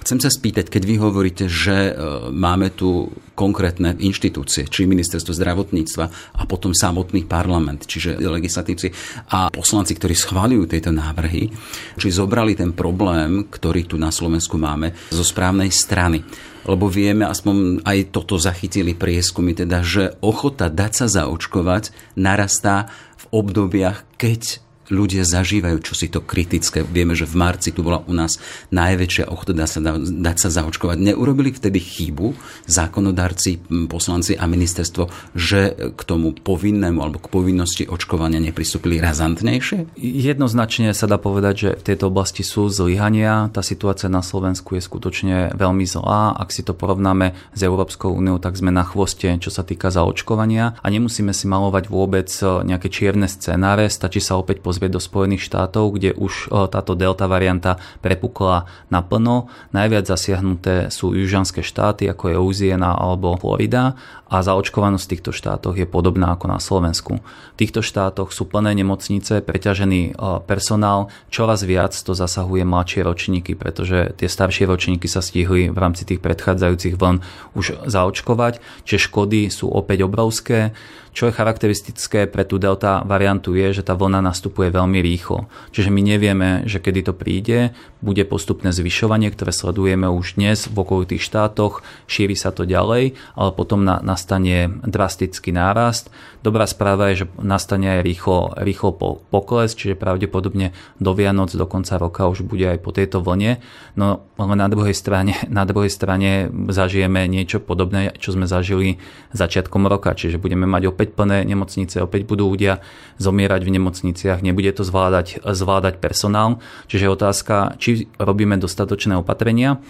Chcem 0.05 0.21
sa 0.21 0.29
spýtať, 0.29 0.69
keď 0.69 0.83
vy 0.85 0.95
hovoríte, 1.01 1.45
že 1.49 1.89
e, 1.89 1.93
máme 2.29 2.69
tu 2.69 3.09
konkrétne 3.33 3.97
inštitúcie, 3.97 4.69
či 4.69 4.85
ministerstvo 4.85 5.33
zdravotníctva 5.33 6.05
a 6.37 6.45
potom 6.45 6.77
samotný 6.77 7.25
parlament, 7.25 7.89
čiže 7.89 8.21
legislatívci 8.21 8.93
a 9.33 9.49
poslanci, 9.49 9.97
ktorí 9.97 10.13
schváľujú 10.13 10.69
tieto 10.69 10.93
návrhy, 10.93 11.49
či 11.97 12.07
zobrali 12.13 12.53
ten 12.53 12.77
problém, 12.77 13.49
ktorý 13.49 13.89
tu 13.89 13.97
na 13.97 14.13
Slovensku 14.13 14.61
máme, 14.61 14.93
zo 15.09 15.25
správnej 15.25 15.73
strany. 15.73 16.21
Lebo 16.69 16.85
vieme, 16.85 17.25
aspoň 17.25 17.81
aj 17.81 18.13
toto 18.13 18.37
zachytili 18.37 18.93
prieskumy, 18.93 19.57
teda, 19.57 19.81
že 19.81 20.21
ochota 20.21 20.69
dať 20.69 20.91
sa 21.01 21.07
zaočkovať 21.09 22.13
narastá 22.13 22.93
v 23.25 23.41
obdobiach, 23.41 24.05
keď 24.21 24.64
ľudia 24.93 25.25
zažívajú 25.25 25.81
čosi 25.81 26.13
to 26.13 26.21
kritické. 26.21 26.85
Vieme, 26.85 27.17
že 27.17 27.25
v 27.25 27.35
marci 27.41 27.73
tu 27.73 27.81
bola 27.81 28.05
u 28.05 28.13
nás 28.13 28.37
najväčšia 28.69 29.33
ochota 29.33 29.57
dať 29.57 29.69
sa, 29.69 29.79
dať 29.97 30.37
sa 30.37 30.49
zaočkovať. 30.61 30.97
Neurobili 31.01 31.49
vtedy 31.49 31.81
chybu 31.81 32.37
zákonodárci, 32.69 33.65
poslanci 33.89 34.37
a 34.37 34.45
ministerstvo, 34.45 35.09
že 35.33 35.73
k 35.97 36.01
tomu 36.05 36.37
povinnému 36.37 37.01
alebo 37.01 37.17
k 37.17 37.33
povinnosti 37.33 37.83
očkovania 37.89 38.37
nepristúpili 38.37 39.01
razantnejšie? 39.01 39.97
Jednoznačne 39.97 40.93
sa 40.93 41.09
dá 41.09 41.17
povedať, 41.17 41.55
že 41.57 41.69
v 41.81 41.85
tejto 41.89 42.13
oblasti 42.13 42.45
sú 42.45 42.69
zlyhania. 42.69 43.49
Tá 43.49 43.65
situácia 43.65 44.05
na 44.05 44.21
Slovensku 44.21 44.77
je 44.77 44.85
skutočne 44.85 45.57
veľmi 45.57 45.89
zlá. 45.89 46.37
Ak 46.37 46.53
si 46.53 46.61
to 46.61 46.77
porovnáme 46.77 47.33
s 47.57 47.61
Európskou 47.65 48.13
úniou, 48.13 48.37
tak 48.37 48.53
sme 48.53 48.69
na 48.69 48.85
chvoste, 48.85 49.33
čo 49.41 49.49
sa 49.49 49.65
týka 49.65 49.89
zaočkovania 49.89 50.77
a 50.77 50.87
nemusíme 50.93 51.33
si 51.33 51.49
malovať 51.49 51.89
vôbec 51.89 52.29
nejaké 52.43 52.93
čierne 52.93 53.25
scenáre, 53.25 53.89
stačí 53.89 54.21
sa 54.21 54.37
opäť 54.37 54.61
pozrieť 54.61 54.74
pozrieť 54.75 54.91
do 54.91 54.99
Spojených 54.99 55.47
štátov, 55.47 55.95
kde 55.95 56.11
už 56.19 56.51
e, 56.51 56.67
táto 56.67 56.99
delta 56.99 57.31
varianta 57.31 57.79
prepukla 58.03 58.67
naplno. 58.91 59.47
Najviac 59.71 60.03
zasiahnuté 60.03 60.91
sú 60.91 61.15
južanské 61.15 61.63
štáty, 61.63 62.11
ako 62.11 62.23
je 62.27 62.35
Louisiana 62.35 62.91
alebo 62.91 63.39
Florida 63.39 63.95
a 64.27 64.43
zaočkovanosť 64.43 65.05
v 65.05 65.11
týchto 65.15 65.31
štátoch 65.31 65.79
je 65.79 65.87
podobná 65.87 66.35
ako 66.35 66.51
na 66.51 66.59
Slovensku. 66.59 67.23
V 67.55 67.57
týchto 67.61 67.79
štátoch 67.79 68.35
sú 68.35 68.43
plné 68.49 68.75
nemocnice, 68.75 69.39
preťažený 69.39 70.01
e, 70.01 70.43
personál, 70.43 71.07
čoraz 71.31 71.63
viac 71.63 71.95
to 71.95 72.11
zasahuje 72.11 72.67
mladšie 72.67 73.07
ročníky, 73.07 73.55
pretože 73.55 74.11
tie 74.19 74.27
staršie 74.27 74.67
ročníky 74.67 75.07
sa 75.07 75.23
stihli 75.23 75.71
v 75.71 75.77
rámci 75.77 76.03
tých 76.03 76.19
predchádzajúcich 76.19 76.99
vln 76.99 77.23
už 77.55 77.87
zaočkovať, 77.87 78.59
čiže 78.83 79.07
škody 79.07 79.47
sú 79.47 79.71
opäť 79.71 80.03
obrovské. 80.03 80.75
Čo 81.15 81.31
je 81.31 81.37
charakteristické 81.39 82.27
pre 82.27 82.43
tú 82.43 82.59
delta 82.59 82.99
variantu 83.07 83.55
je, 83.55 83.71
že 83.71 83.87
tá 83.87 83.95
vlna 83.95 84.19
nastupuje 84.19 84.64
veľmi 84.69 84.99
rýchlo. 85.01 85.49
Čiže 85.73 85.89
my 85.89 86.01
nevieme, 86.01 86.49
že 86.69 86.79
kedy 86.79 87.09
to 87.09 87.13
príde, 87.17 87.73
bude 88.05 88.21
postupné 88.29 88.69
zvyšovanie, 88.69 89.33
ktoré 89.33 89.49
sledujeme 89.49 90.05
už 90.05 90.37
dnes 90.37 90.69
v 90.69 90.77
okolitých 90.77 91.25
štátoch, 91.25 91.81
šíri 92.05 92.37
sa 92.37 92.53
to 92.53 92.69
ďalej, 92.69 93.17
ale 93.33 93.49
potom 93.57 93.81
na, 93.81 93.97
nastane 94.05 94.69
drastický 94.85 95.49
nárast. 95.49 96.13
Dobrá 96.45 96.69
správa 96.69 97.09
je, 97.09 97.25
že 97.25 97.31
nastane 97.41 97.97
aj 97.97 98.01
rýchlo, 98.05 98.53
rýchlo 98.61 98.93
pokles, 99.33 99.73
čiže 99.73 99.97
pravdepodobne 99.97 100.77
do 101.01 101.11
Vianoc, 101.17 101.49
do 101.49 101.65
konca 101.65 101.97
roka 101.97 102.29
už 102.29 102.45
bude 102.45 102.69
aj 102.69 102.77
po 102.85 102.93
tejto 102.93 103.25
vlne. 103.25 103.57
No 103.97 104.21
ale 104.37 104.53
na 104.53 104.69
druhej 104.69 104.93
strane, 104.93 105.41
na 105.49 105.65
druhej 105.65 105.89
strane 105.89 106.53
zažijeme 106.69 107.25
niečo 107.25 107.57
podobné, 107.57 108.13
čo 108.21 108.37
sme 108.37 108.45
zažili 108.45 109.01
začiatkom 109.33 109.89
roka, 109.89 110.13
čiže 110.13 110.37
budeme 110.37 110.69
mať 110.69 110.93
opäť 110.93 111.17
plné 111.17 111.41
nemocnice, 111.41 112.05
opäť 112.05 112.29
budú 112.29 112.53
ľudia 112.53 112.85
zomierať 113.17 113.65
v 113.65 113.73
nemocniciach, 113.81 114.45
nebude 114.55 114.71
to 114.71 114.87
zvládať, 114.87 115.43
zvládať 115.43 115.99
personál. 115.99 116.63
Čiže 116.87 117.11
otázka, 117.11 117.75
či 117.75 118.07
robíme 118.15 118.55
dostatočné 118.55 119.19
opatrenia. 119.19 119.83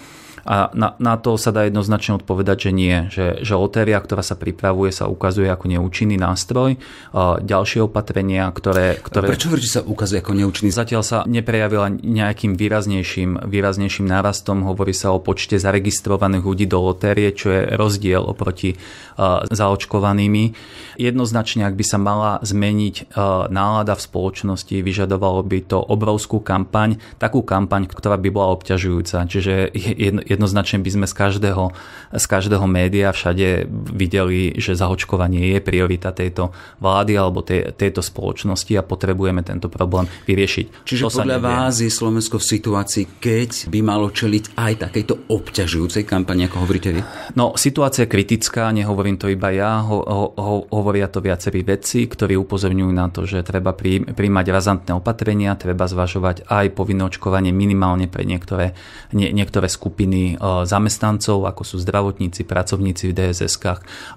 A 0.46 0.70
na, 0.78 0.94
na 1.02 1.18
to 1.18 1.34
sa 1.34 1.50
dá 1.50 1.66
jednoznačne 1.66 2.22
odpovedať, 2.22 2.70
že 2.70 2.70
nie. 2.70 2.96
Že, 3.10 3.42
že 3.42 3.54
lotéria, 3.58 3.98
ktorá 3.98 4.22
sa 4.22 4.38
pripravuje, 4.38 4.94
sa 4.94 5.10
ukazuje 5.10 5.50
ako 5.50 5.66
neúčinný 5.66 6.14
nástroj. 6.14 6.78
Ďalšie 7.42 7.82
opatrenia, 7.82 8.46
ktoré... 8.54 9.02
ktoré... 9.02 9.26
Prečo 9.26 9.50
hovoríte, 9.50 9.66
sa 9.66 9.82
ukazuje 9.82 10.22
ako 10.22 10.38
neúčinný? 10.38 10.70
Zatiaľ 10.70 11.02
sa 11.02 11.18
neprejavila 11.26 11.90
nejakým 11.90 12.54
výraznejším, 12.54 13.42
výraznejším 13.42 14.06
nárastom. 14.06 14.62
Hovorí 14.62 14.94
sa 14.94 15.10
o 15.10 15.18
počte 15.18 15.58
zaregistrovaných 15.58 16.46
ľudí 16.46 16.70
do 16.70 16.78
lotérie, 16.78 17.34
čo 17.34 17.50
je 17.50 17.74
rozdiel 17.74 18.22
oproti 18.22 18.78
zaočkovanými. 19.50 20.54
Jednoznačne, 20.96 21.66
ak 21.66 21.74
by 21.74 21.84
sa 21.84 21.98
mala 21.98 22.38
zmeniť 22.46 23.10
nálada 23.50 23.98
v 23.98 24.04
spoločnosti, 24.06 24.76
vyžadovalo 24.78 25.42
by 25.42 25.58
to 25.66 25.82
obrovskú 25.82 26.38
kampaň, 26.38 27.02
takú 27.18 27.42
kampaň, 27.42 27.90
ktorá 27.90 28.14
by 28.14 28.28
bola 28.30 28.54
obťažujúca. 28.54 29.26
Čiže 29.26 29.74
jednoznačne 30.36 30.84
by 30.84 30.90
sme 30.92 31.06
z 31.08 31.14
každého, 31.16 31.64
z 32.14 32.24
každého 32.28 32.66
média 32.68 33.10
všade 33.10 33.66
videli, 33.96 34.54
že 34.60 34.76
zaočkovanie 34.76 35.56
je 35.56 35.58
priorita 35.64 36.12
tejto 36.12 36.52
vlády 36.78 37.12
alebo 37.16 37.40
tej, 37.42 37.72
tejto 37.74 38.04
spoločnosti 38.04 38.72
a 38.76 38.84
potrebujeme 38.84 39.40
tento 39.42 39.72
problém 39.72 40.06
vyriešiť. 40.28 40.84
Čiže 40.84 41.02
to 41.08 41.24
podľa 41.24 41.38
vás 41.40 41.80
je 41.80 41.88
Slovensko 41.88 42.36
v 42.36 42.46
situácii, 42.46 43.04
keď 43.18 43.50
by 43.72 43.80
malo 43.80 44.12
čeliť 44.12 44.58
aj 44.58 44.72
takejto 44.88 45.14
obťažujúcej 45.32 46.04
kampani, 46.04 46.46
ako 46.46 46.56
hovoríte 46.66 46.90
vy? 46.92 47.00
No, 47.34 47.56
situácia 47.56 48.04
je 48.04 48.12
kritická, 48.12 48.70
nehovorím 48.74 49.16
to 49.16 49.30
iba 49.30 49.48
ja, 49.54 49.80
ho, 49.80 50.02
ho, 50.36 50.56
hovoria 50.68 51.08
to 51.08 51.22
viacerí 51.22 51.62
vedci, 51.62 52.04
ktorí 52.10 52.36
upozorňujú 52.36 52.92
na 52.92 53.08
to, 53.08 53.24
že 53.24 53.46
treba 53.46 53.72
príjmať 53.72 54.46
razantné 54.50 54.92
opatrenia, 54.92 55.58
treba 55.58 55.86
zvažovať 55.86 56.46
aj 56.50 56.66
povinné 56.74 57.06
očkovanie 57.06 57.54
minimálne 57.54 58.10
pre 58.10 58.26
niektoré, 58.26 58.74
nie, 59.14 59.30
niektoré 59.30 59.70
skupiny 59.70 60.25
zamestnancov, 60.66 61.46
ako 61.46 61.62
sú 61.62 61.76
zdravotníci, 61.78 62.42
pracovníci 62.42 63.14
v 63.14 63.14
dss 63.14 63.62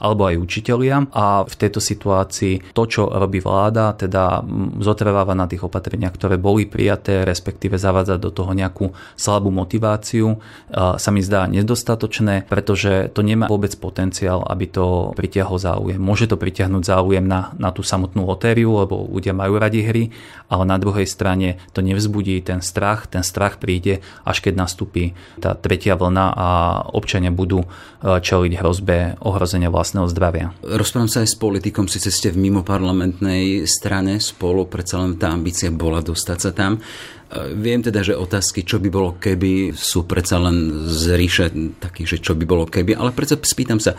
alebo 0.01 0.25
aj 0.25 0.41
učitelia. 0.41 1.05
A 1.13 1.45
v 1.45 1.55
tejto 1.55 1.77
situácii 1.77 2.73
to, 2.73 2.83
čo 2.89 3.05
robí 3.05 3.37
vláda, 3.37 3.93
teda 3.93 4.41
zotrváva 4.81 5.37
na 5.37 5.45
tých 5.45 5.69
opatreniach, 5.69 6.17
ktoré 6.17 6.41
boli 6.41 6.65
prijaté, 6.65 7.21
respektíve 7.27 7.77
zavádza 7.77 8.17
do 8.17 8.33
toho 8.33 8.55
nejakú 8.55 8.95
slabú 9.13 9.51
motiváciu, 9.51 10.39
sa 10.73 11.09
mi 11.11 11.19
zdá 11.19 11.45
nedostatočné, 11.51 12.47
pretože 12.47 13.11
to 13.11 13.19
nemá 13.19 13.51
vôbec 13.51 13.75
potenciál, 13.75 14.41
aby 14.47 14.71
to 14.71 15.11
pritiahlo 15.19 15.59
záujem. 15.59 15.99
Môže 15.99 16.31
to 16.31 16.39
pritiahnuť 16.39 16.83
záujem 16.87 17.25
na, 17.25 17.51
na 17.59 17.75
tú 17.75 17.83
samotnú 17.83 18.23
lotériu, 18.23 18.79
lebo 18.79 19.03
ľudia 19.09 19.35
majú 19.35 19.59
radi 19.59 19.83
hry, 19.83 20.13
ale 20.47 20.63
na 20.63 20.77
druhej 20.77 21.09
strane 21.09 21.57
to 21.75 21.81
nevzbudí 21.83 22.39
ten 22.45 22.61
strach. 22.63 23.09
Ten 23.09 23.25
strach 23.25 23.57
príde, 23.57 24.05
až 24.21 24.45
keď 24.45 24.53
nastúpi 24.55 25.17
tá 25.41 25.57
tretia 25.57 25.88
vlna 25.95 26.25
a 26.35 26.47
občania 26.93 27.31
budú 27.33 27.63
e, 27.63 27.67
čeliť 28.19 28.53
hrozbe 28.59 29.21
ohrozenia 29.23 29.71
vlastného 29.71 30.09
zdravia. 30.09 30.53
Rozprávam 30.61 31.09
sa 31.09 31.21
aj 31.21 31.29
s 31.33 31.37
politikom, 31.37 31.85
síce 31.85 32.09
ste 32.09 32.33
v 32.33 32.49
mimoparlamentnej 32.49 33.63
strane 33.69 34.17
spolu, 34.19 34.67
predsa 34.67 34.99
len 34.99 35.15
tá 35.15 35.31
ambícia 35.31 35.69
bola 35.69 36.01
dostať 36.01 36.37
sa 36.37 36.51
tam. 36.51 36.77
E, 36.77 36.81
viem 37.53 37.79
teda, 37.79 38.01
že 38.01 38.17
otázky, 38.17 38.65
čo 38.65 38.81
by 38.81 38.89
bolo 38.89 39.15
keby, 39.21 39.77
sú 39.77 40.09
predsa 40.09 40.41
len 40.41 40.89
z 40.89 41.03
ríše 41.15 41.45
takých, 41.79 42.17
že 42.17 42.23
čo 42.25 42.33
by 42.33 42.45
bolo 42.45 42.65
keby, 42.65 42.97
ale 42.97 43.13
predsa 43.13 43.37
spýtam 43.37 43.77
sa, 43.77 43.93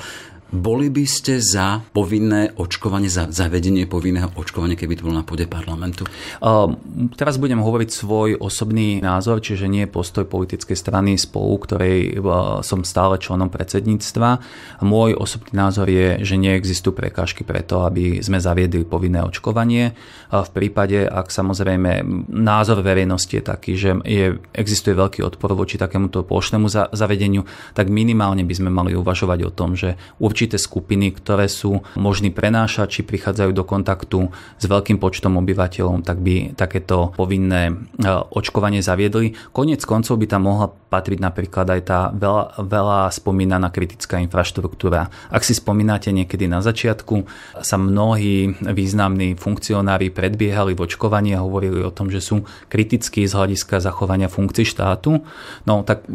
boli 0.50 0.90
by 0.90 1.06
ste 1.06 1.38
za 1.38 1.78
povinné 1.94 2.50
očkovanie, 2.58 3.06
za 3.06 3.30
zavedenie 3.30 3.86
povinného 3.86 4.34
očkovania, 4.34 4.74
keby 4.74 4.98
to 4.98 5.06
bolo 5.06 5.22
na 5.22 5.26
pôde 5.26 5.46
parlamentu? 5.46 6.02
Uh, 6.42 6.74
teraz 7.14 7.38
budem 7.38 7.62
hovoriť 7.62 7.90
svoj 7.90 8.34
osobný 8.42 8.98
názor, 8.98 9.38
čiže 9.38 9.70
nie 9.70 9.86
postoj 9.86 10.26
politickej 10.26 10.74
strany 10.74 11.14
spolu, 11.14 11.54
ktorej 11.62 12.18
uh, 12.18 12.60
som 12.66 12.82
stále 12.82 13.22
členom 13.22 13.46
predsedníctva. 13.46 14.42
Môj 14.82 15.14
osobný 15.14 15.54
názor 15.54 15.86
je, 15.86 16.18
že 16.26 16.34
neexistujú 16.34 16.98
prekážky 16.98 17.46
preto, 17.46 17.86
aby 17.86 18.18
sme 18.18 18.42
zaviedli 18.42 18.82
povinné 18.82 19.22
očkovanie. 19.22 19.94
Uh, 20.34 20.42
v 20.42 20.50
prípade, 20.50 21.06
ak 21.06 21.30
samozrejme 21.30 22.02
názor 22.26 22.82
verejnosti 22.82 23.38
je 23.38 23.44
taký, 23.46 23.72
že 23.78 23.90
je, 24.02 24.34
existuje 24.50 24.98
veľký 24.98 25.22
odpor 25.22 25.54
voči 25.54 25.78
takémuto 25.78 26.26
plošnému 26.26 26.66
za, 26.66 26.90
zavedeniu, 26.90 27.46
tak 27.78 27.86
minimálne 27.86 28.42
by 28.42 28.54
sme 28.58 28.70
mali 28.74 28.98
uvažovať 28.98 29.38
o 29.46 29.54
tom, 29.54 29.78
že 29.78 29.94
určite 30.18 30.39
určité 30.40 30.56
skupiny, 30.56 31.12
ktoré 31.12 31.52
sú 31.52 31.84
možní 32.00 32.32
prenášať, 32.32 32.88
či 32.88 33.00
prichádzajú 33.04 33.52
do 33.52 33.60
kontaktu 33.60 34.32
s 34.56 34.64
veľkým 34.64 34.96
počtom 34.96 35.36
obyvateľov, 35.36 36.00
tak 36.00 36.16
by 36.24 36.56
takéto 36.56 37.12
povinné 37.12 37.68
e, 37.68 37.72
očkovanie 38.08 38.80
zaviedli. 38.80 39.36
Konec 39.52 39.84
koncov 39.84 40.16
by 40.16 40.24
tam 40.32 40.48
mohla 40.48 40.72
patriť 40.72 41.20
napríklad 41.20 41.68
aj 41.76 41.80
tá 41.84 42.00
veľa, 42.08 42.56
veľa 42.56 43.00
spomínaná 43.12 43.68
kritická 43.68 44.16
infraštruktúra. 44.24 45.12
Ak 45.28 45.44
si 45.44 45.52
spomínate 45.52 46.08
niekedy 46.08 46.48
na 46.48 46.64
začiatku, 46.64 47.28
sa 47.60 47.76
mnohí 47.76 48.56
významní 48.64 49.36
funkcionári 49.36 50.08
predbiehali 50.08 50.72
v 50.72 50.88
očkovaní 50.88 51.36
a 51.36 51.44
hovorili 51.44 51.84
o 51.84 51.92
tom, 51.92 52.08
že 52.08 52.24
sú 52.24 52.48
kritickí 52.72 53.28
z 53.28 53.36
hľadiska 53.36 53.84
zachovania 53.84 54.32
funkcií 54.32 54.64
štátu. 54.64 55.20
No 55.68 55.84
tak 55.84 56.08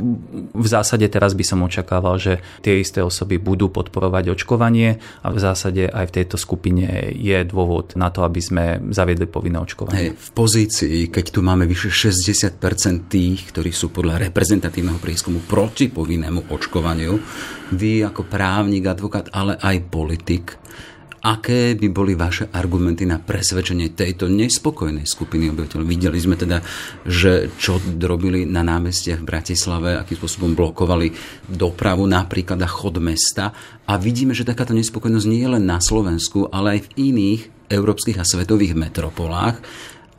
v 0.52 0.68
zásade 0.68 1.06
teraz 1.14 1.38
by 1.38 1.46
som 1.46 1.62
očakával, 1.62 2.18
že 2.18 2.42
tie 2.66 2.82
isté 2.82 3.06
osoby 3.06 3.38
budú 3.38 3.72
podporovať 3.76 4.15
podporovať 4.16 4.32
očkovanie 4.32 4.90
a 5.24 5.28
v 5.28 5.38
zásade 5.44 5.84
aj 5.92 6.06
v 6.08 6.16
tejto 6.16 6.38
skupine 6.40 7.12
je 7.12 7.36
dôvod 7.44 8.00
na 8.00 8.08
to, 8.08 8.24
aby 8.24 8.40
sme 8.40 8.64
zaviedli 8.96 9.28
povinné 9.28 9.60
očkovanie. 9.60 10.00
Hey, 10.00 10.10
v 10.16 10.30
pozícii, 10.32 11.12
keď 11.12 11.36
tu 11.36 11.40
máme 11.44 11.68
vyše 11.68 11.92
60% 11.92 13.12
tých, 13.12 13.52
ktorí 13.52 13.76
sú 13.76 13.92
podľa 13.92 14.24
reprezentatívneho 14.32 15.04
prieskumu 15.04 15.44
proti 15.44 15.92
povinnému 15.92 16.48
očkovaniu, 16.48 17.14
vy 17.76 18.08
ako 18.08 18.24
právnik, 18.30 18.88
advokát, 18.88 19.28
ale 19.36 19.60
aj 19.60 19.76
politik, 19.92 20.56
Aké 21.26 21.74
by 21.74 21.90
boli 21.90 22.14
vaše 22.14 22.54
argumenty 22.54 23.02
na 23.10 23.18
presvedčenie 23.18 23.98
tejto 23.98 24.30
nespokojnej 24.30 25.10
skupiny 25.10 25.50
obyvateľov? 25.50 25.90
Videli 25.90 26.22
sme 26.22 26.38
teda, 26.38 26.62
že 27.02 27.50
čo 27.58 27.82
robili 27.82 28.46
na 28.46 28.62
námestiach 28.62 29.26
v 29.26 29.30
Bratislave, 29.34 29.98
akým 29.98 30.22
spôsobom 30.22 30.54
blokovali 30.54 31.10
dopravu 31.50 32.06
napríklad 32.06 32.62
a 32.62 32.70
chod 32.70 33.02
mesta. 33.02 33.50
A 33.90 33.98
vidíme, 33.98 34.38
že 34.38 34.46
takáto 34.46 34.78
nespokojnosť 34.78 35.26
nie 35.26 35.42
je 35.42 35.50
len 35.58 35.66
na 35.66 35.82
Slovensku, 35.82 36.46
ale 36.54 36.78
aj 36.78 36.94
v 36.94 37.10
iných 37.10 37.42
európskych 37.74 38.22
a 38.22 38.26
svetových 38.26 38.78
metropolách. 38.78 39.66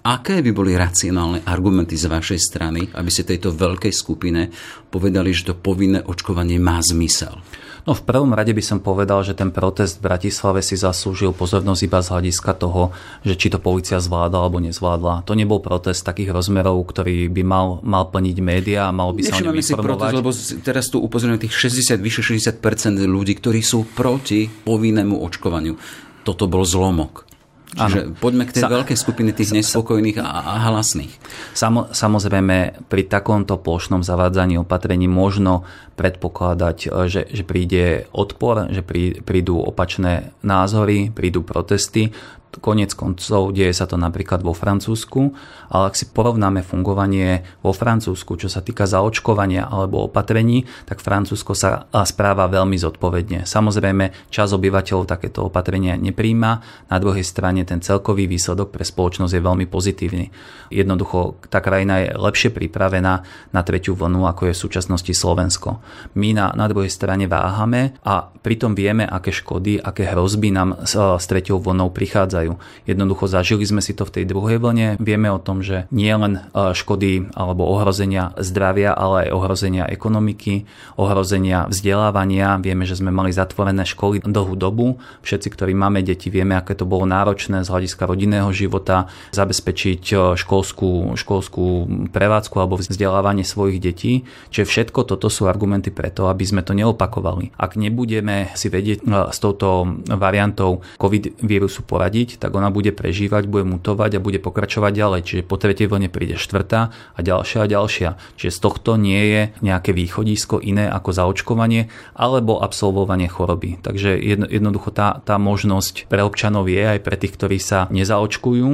Aké 0.02 0.42
by 0.42 0.50
boli 0.50 0.74
racionálne 0.74 1.46
argumenty 1.46 1.94
z 1.94 2.10
vašej 2.10 2.40
strany, 2.42 2.82
aby 2.98 3.10
ste 3.14 3.30
tejto 3.30 3.54
veľkej 3.54 3.94
skupine 3.94 4.50
povedali, 4.90 5.30
že 5.30 5.50
to 5.50 5.54
povinné 5.54 6.02
očkovanie 6.02 6.58
má 6.58 6.82
zmysel? 6.82 7.38
No 7.86 7.94
v 7.94 8.02
prvom 8.02 8.34
rade 8.34 8.50
by 8.50 8.64
som 8.66 8.82
povedal, 8.82 9.22
že 9.22 9.38
ten 9.38 9.54
protest 9.54 10.02
v 10.02 10.10
Bratislave 10.10 10.58
si 10.58 10.74
zaslúžil 10.74 11.30
pozornosť 11.30 11.86
iba 11.86 12.02
z 12.02 12.08
hľadiska 12.10 12.58
toho, 12.58 12.90
že 13.22 13.38
či 13.38 13.46
to 13.46 13.62
policia 13.62 14.02
zvláda 14.02 14.42
alebo 14.42 14.58
nezvládla. 14.58 15.22
To 15.22 15.38
nebol 15.38 15.62
protest 15.62 16.02
takých 16.02 16.34
rozmerov, 16.34 16.82
ktorý 16.82 17.30
by 17.30 17.42
mal, 17.46 17.78
mal 17.86 18.10
plniť 18.10 18.36
médiá 18.42 18.90
a 18.90 18.92
mal 18.92 19.14
by 19.14 19.22
sa 19.22 19.38
o 19.38 19.46
ňom 19.46 19.54
informovať. 19.54 20.10
Protest, 20.10 20.18
lebo 20.18 20.30
teraz 20.66 20.90
tu 20.90 20.98
upozorňujem 20.98 21.46
tých 21.46 21.54
60, 21.54 22.02
vyše 22.02 22.26
60% 22.26 22.98
ľudí, 23.06 23.38
ktorí 23.38 23.62
sú 23.62 23.86
proti 23.94 24.50
povinnému 24.50 25.22
očkovaniu. 25.22 25.78
Toto 26.26 26.50
bol 26.50 26.66
zlomok. 26.66 27.35
Čiže 27.74 28.00
ano. 28.06 28.14
poďme 28.14 28.46
k 28.46 28.54
tej 28.56 28.62
sa, 28.62 28.70
veľkej 28.70 28.94
skupiny 28.94 29.30
tých 29.34 29.50
nespokojných 29.50 30.22
a, 30.22 30.26
a 30.54 30.54
hlasných. 30.70 31.10
Samo, 31.50 31.90
samozrejme, 31.90 32.86
pri 32.86 33.02
takomto 33.10 33.58
plošnom 33.58 34.06
zavádzaní 34.06 34.62
opatrení 34.62 35.10
možno 35.10 35.66
predpokladať, 35.98 36.78
e, 36.86 37.10
že, 37.10 37.22
že 37.26 37.42
príde 37.42 38.06
odpor, 38.14 38.70
že 38.70 38.86
prí, 38.86 39.18
prídu 39.18 39.58
opačné 39.58 40.30
názory, 40.46 41.10
prídu 41.10 41.42
protesty. 41.42 42.14
Konec 42.56 42.96
koncov 42.96 43.52
deje 43.52 43.72
sa 43.76 43.84
to 43.84 44.00
napríklad 44.00 44.40
vo 44.40 44.56
Francúzsku, 44.56 45.34
ale 45.68 45.84
ak 45.90 45.94
si 45.94 46.08
porovnáme 46.08 46.64
fungovanie 46.64 47.44
vo 47.60 47.76
Francúzsku, 47.76 48.40
čo 48.40 48.48
sa 48.48 48.64
týka 48.64 48.88
zaočkovania 48.88 49.68
alebo 49.68 50.08
opatrení, 50.08 50.64
tak 50.88 51.04
Francúzsko 51.04 51.52
sa 51.52 51.86
správa 52.08 52.48
veľmi 52.48 52.78
zodpovedne. 52.80 53.44
Samozrejme, 53.44 54.32
čas 54.32 54.56
obyvateľov 54.56 55.04
takéto 55.08 55.46
opatrenia 55.46 55.94
nepríjma, 56.00 56.50
na 56.88 56.96
druhej 56.96 57.22
strane 57.22 57.62
ten 57.66 57.82
celkový 57.84 58.30
výsledok 58.30 58.72
pre 58.72 58.84
spoločnosť 58.86 59.32
je 59.36 59.42
veľmi 59.42 59.66
pozitívny. 59.68 60.30
Jednoducho, 60.72 61.38
tá 61.52 61.62
krajina 61.62 62.02
je 62.02 62.08
lepšie 62.16 62.50
pripravená 62.50 63.14
na 63.52 63.60
tretiu 63.62 63.94
vlnu, 63.94 64.26
ako 64.26 64.50
je 64.50 64.54
v 64.54 64.62
súčasnosti 64.66 65.12
Slovensko. 65.12 65.78
My 66.18 66.34
na, 66.34 66.50
na 66.54 66.66
druhej 66.66 66.90
strane 66.90 67.30
váhame 67.30 67.94
a 68.02 68.26
pritom 68.26 68.74
vieme, 68.74 69.06
aké 69.06 69.30
škody, 69.34 69.78
aké 69.78 70.10
hrozby 70.10 70.54
nám 70.54 70.82
s, 70.86 70.94
s 70.94 71.24
treťou 71.26 71.58
vlnou 71.62 71.90
prichádzajú 71.90 72.45
vytvárajú. 72.46 72.84
Jednoducho 72.86 73.26
zažili 73.26 73.64
sme 73.66 73.82
si 73.82 73.92
to 73.92 74.06
v 74.06 74.14
tej 74.20 74.24
druhej 74.30 74.62
vlne. 74.62 74.96
Vieme 75.02 75.28
o 75.30 75.42
tom, 75.42 75.60
že 75.60 75.90
nie 75.90 76.10
len 76.14 76.38
e, 76.38 76.72
škody 76.72 77.34
alebo 77.34 77.66
ohrozenia 77.66 78.30
zdravia, 78.38 78.94
ale 78.94 79.28
aj 79.28 79.34
ohrozenia 79.34 79.84
ekonomiky, 79.90 80.64
ohrozenia 80.94 81.66
vzdelávania. 81.66 82.62
Vieme, 82.62 82.86
že 82.86 82.98
sme 82.98 83.10
mali 83.10 83.34
zatvorené 83.34 83.82
školy 83.82 84.22
dlhú 84.22 84.54
dobu. 84.54 85.02
Všetci, 85.26 85.48
ktorí 85.50 85.72
máme 85.74 86.06
deti, 86.06 86.30
vieme, 86.30 86.54
aké 86.54 86.78
to 86.78 86.86
bolo 86.86 87.04
náročné 87.08 87.66
z 87.66 87.68
hľadiska 87.68 88.06
rodinného 88.06 88.48
života 88.54 89.10
zabezpečiť 89.34 90.02
e, 90.14 90.16
školskú, 90.38 91.18
školskú 91.18 91.66
prevádzku 92.14 92.54
alebo 92.62 92.78
vzdelávanie 92.78 93.42
svojich 93.42 93.82
detí. 93.82 94.22
Čiže 94.54 94.64
všetko 94.70 95.00
toto 95.10 95.26
sú 95.26 95.50
argumenty 95.50 95.90
preto, 95.90 96.30
aby 96.30 96.46
sme 96.46 96.62
to 96.62 96.70
neopakovali. 96.76 97.58
Ak 97.58 97.74
nebudeme 97.74 98.54
si 98.54 98.70
vedieť 98.70 99.02
e, 99.02 99.04
s 99.34 99.38
touto 99.42 99.98
variantou 100.06 100.84
COVID 100.96 101.42
vírusu 101.42 101.82
poradiť, 101.86 102.25
platiť, 102.26 102.42
tak 102.42 102.58
ona 102.58 102.74
bude 102.74 102.90
prežívať, 102.90 103.46
bude 103.46 103.62
mutovať 103.62 104.18
a 104.18 104.24
bude 104.24 104.42
pokračovať 104.42 104.92
ďalej. 104.92 105.20
Čiže 105.22 105.42
po 105.46 105.54
tretej 105.56 105.86
vlne 105.86 106.10
príde 106.10 106.34
štvrtá 106.34 106.90
a 106.90 107.20
ďalšia 107.22 107.62
a 107.62 107.70
ďalšia. 107.70 108.08
Čiže 108.34 108.50
z 108.50 108.58
tohto 108.58 108.98
nie 108.98 109.22
je 109.30 109.42
nejaké 109.62 109.94
východisko 109.94 110.58
iné 110.58 110.90
ako 110.90 111.14
zaočkovanie 111.14 111.86
alebo 112.18 112.58
absolvovanie 112.58 113.30
choroby. 113.30 113.78
Takže 113.78 114.18
jednoducho 114.50 114.90
tá, 114.90 115.22
tá 115.22 115.38
možnosť 115.38 116.10
pre 116.10 116.26
občanov 116.26 116.66
je 116.66 116.82
aj 116.82 117.00
pre 117.06 117.14
tých, 117.14 117.38
ktorí 117.38 117.62
sa 117.62 117.86
nezaočkujú. 117.94 118.68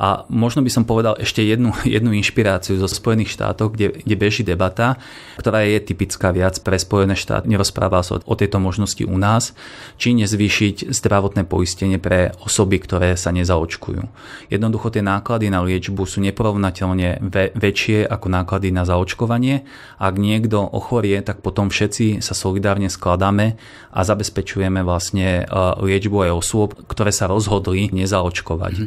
A 0.00 0.24
možno 0.32 0.64
by 0.64 0.70
som 0.72 0.88
povedal 0.88 1.20
ešte 1.20 1.44
jednu, 1.44 1.76
jednu 1.84 2.16
inšpiráciu 2.16 2.80
zo 2.80 2.88
Spojených 2.88 3.36
štátov, 3.36 3.76
kde, 3.76 4.00
kde 4.00 4.16
beží 4.16 4.40
debata, 4.40 4.96
ktorá 5.36 5.68
je 5.68 5.84
typická 5.84 6.32
viac 6.32 6.56
pre 6.64 6.80
Spojené 6.80 7.12
štáty. 7.12 7.52
Nerozpráva 7.52 8.00
sa 8.00 8.16
o, 8.16 8.24
o 8.24 8.34
tejto 8.38 8.56
možnosti 8.56 9.04
u 9.04 9.16
nás, 9.20 9.52
či 10.00 10.16
nezvýšiť 10.16 10.88
zdravotné 10.88 11.44
poistenie 11.44 12.00
pre 12.00 12.32
osoby, 12.46 12.78
ktoré 12.86 13.18
sa 13.18 13.34
nezaočkujú. 13.34 14.06
Jednoducho 14.46 14.94
tie 14.94 15.02
náklady 15.02 15.50
na 15.50 15.66
liečbu 15.66 16.06
sú 16.06 16.22
neporovnateľne 16.22 17.18
väčšie 17.58 18.06
ako 18.06 18.26
náklady 18.30 18.70
na 18.70 18.86
zaočkovanie. 18.86 19.66
Ak 19.98 20.14
niekto 20.14 20.62
ochorie, 20.62 21.18
tak 21.26 21.42
potom 21.42 21.66
všetci 21.66 22.22
sa 22.22 22.38
solidárne 22.38 22.86
skladáme 22.86 23.58
a 23.90 24.00
zabezpečujeme 24.06 24.86
vlastne 24.86 25.42
e, 25.42 25.60
liečbu 25.82 26.30
aj 26.30 26.32
osôb, 26.36 26.78
ktoré 26.86 27.10
sa 27.10 27.26
rozhodli 27.26 27.90
nezaočkovať. 27.90 28.74
Mhm. 28.78 28.86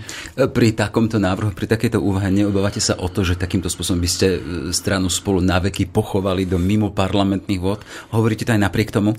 Pri 0.56 0.68
takomto 0.72 1.20
návrhu, 1.20 1.52
pri 1.52 1.68
takejto 1.68 2.00
úvahe 2.00 2.32
neobávate 2.32 2.80
sa 2.80 2.96
o 2.96 3.12
to, 3.12 3.28
že 3.28 3.36
takýmto 3.36 3.68
spôsobom 3.68 4.00
by 4.00 4.10
ste 4.10 4.28
e, 4.38 4.40
stranu 4.72 5.12
spolu 5.12 5.44
na 5.44 5.60
veky 5.60 5.92
pochovali 5.92 6.48
do 6.48 6.56
mimo 6.56 6.96
parlamentných 6.96 7.60
vod? 7.60 7.84
Hovoríte 8.16 8.48
to 8.48 8.56
aj 8.56 8.62
napriek 8.62 8.94
tomu? 8.94 9.18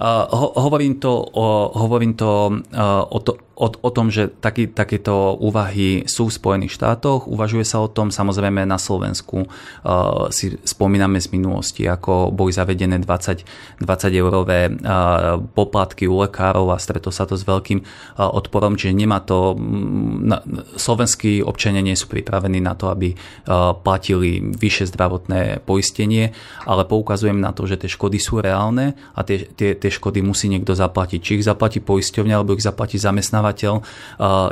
Uh, 0.00 0.26
ho- 0.28 0.54
hovorím 0.56 0.98
to, 0.98 1.12
o, 1.12 1.70
hovorím 1.76 2.16
to, 2.16 2.60
uh, 2.74 3.04
o 3.06 3.18
to 3.20 3.49
o, 3.60 3.68
o 3.68 3.90
tom, 3.92 4.08
že 4.08 4.32
taký, 4.32 4.72
takéto 4.72 5.36
úvahy 5.36 6.08
sú 6.08 6.32
v 6.32 6.36
Spojených 6.40 6.80
štátoch. 6.80 7.28
Uvažuje 7.28 7.68
sa 7.68 7.84
o 7.84 7.92
tom 7.92 8.08
samozrejme 8.08 8.64
na 8.64 8.80
Slovensku. 8.80 9.44
Uh, 9.44 10.32
si 10.32 10.56
spomíname 10.64 11.20
z 11.20 11.28
minulosti, 11.28 11.84
ako 11.84 12.32
boli 12.32 12.56
zavedené 12.56 13.04
20, 13.04 13.84
20 13.84 13.84
eurové 14.16 14.72
uh, 14.72 15.36
poplatky 15.52 16.08
u 16.08 16.24
lekárov 16.24 16.72
a 16.72 16.80
stretol 16.80 17.12
sa 17.12 17.28
to 17.28 17.36
s 17.36 17.44
veľkým 17.44 17.84
uh, 17.84 18.32
odporom, 18.32 18.80
čiže 18.80 18.96
nemá 18.96 19.20
to... 19.20 19.52
Na, 20.20 20.40
slovenskí 20.80 21.44
občania 21.44 21.84
nie 21.84 21.94
sú 21.98 22.08
pripravení 22.08 22.64
na 22.64 22.72
to, 22.72 22.88
aby 22.88 23.12
uh, 23.12 23.76
platili 23.76 24.40
vyššie 24.40 24.96
zdravotné 24.96 25.40
poistenie, 25.68 26.32
ale 26.64 26.88
poukazujem 26.88 27.36
na 27.36 27.52
to, 27.52 27.68
že 27.68 27.76
tie 27.76 27.92
škody 27.92 28.16
sú 28.16 28.40
reálne 28.40 28.96
a 29.12 29.20
tie, 29.20 29.44
tie, 29.44 29.76
tie 29.76 29.90
škody 29.92 30.24
musí 30.24 30.48
niekto 30.48 30.72
zaplatiť. 30.72 31.20
Či 31.20 31.32
ich 31.42 31.44
zaplatí 31.44 31.84
poisťovňa, 31.84 32.34
alebo 32.40 32.56
ich 32.56 32.64
zaplatí 32.64 32.96
zamestnávateľ 32.96 33.49
zamestnávateľ, 33.50 33.74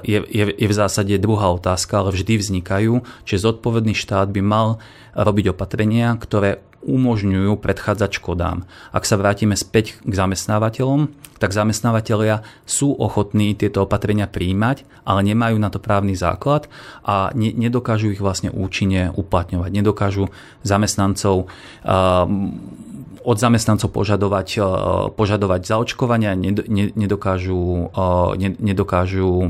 je, 0.03 0.19
je, 0.27 0.45
je 0.59 0.67
v 0.69 0.75
zásade 0.75 1.15
druhá 1.19 1.55
otázka, 1.55 2.03
ale 2.03 2.15
vždy 2.15 2.39
vznikajú, 2.39 3.03
že 3.25 3.43
zodpovedný 3.43 3.95
štát 3.95 4.31
by 4.31 4.43
mal 4.43 4.69
robiť 5.15 5.55
opatrenia, 5.55 6.15
ktoré 6.19 6.63
umožňujú 6.79 7.59
predchádzať 7.59 8.23
škodám. 8.23 8.63
Ak 8.95 9.03
sa 9.03 9.19
vrátime 9.19 9.59
späť 9.59 9.99
k 10.07 10.13
zamestnávateľom, 10.15 11.11
tak 11.43 11.51
zamestnávateľia 11.51 12.47
sú 12.71 12.95
ochotní 12.95 13.55
tieto 13.59 13.83
opatrenia 13.83 14.31
príjmať, 14.31 14.87
ale 15.03 15.27
nemajú 15.27 15.59
na 15.59 15.75
to 15.75 15.83
právny 15.83 16.15
základ 16.15 16.71
a 17.03 17.35
ne, 17.35 17.51
nedokážu 17.51 18.15
ich 18.15 18.23
vlastne 18.23 18.55
účinne 18.55 19.11
uplatňovať. 19.11 19.71
Nedokážu 19.75 20.31
zamestnancov 20.63 21.51
uh, 21.51 22.27
od 23.29 23.37
zamestnancov 23.37 23.93
požadovať, 23.93 24.49
e, 24.57 24.61
požadovať 25.13 25.61
zaočkovania, 25.69 26.33
nedokážu, 26.97 27.93
e, 27.93 28.49
nedokážu 28.57 29.29
e, 29.29 29.49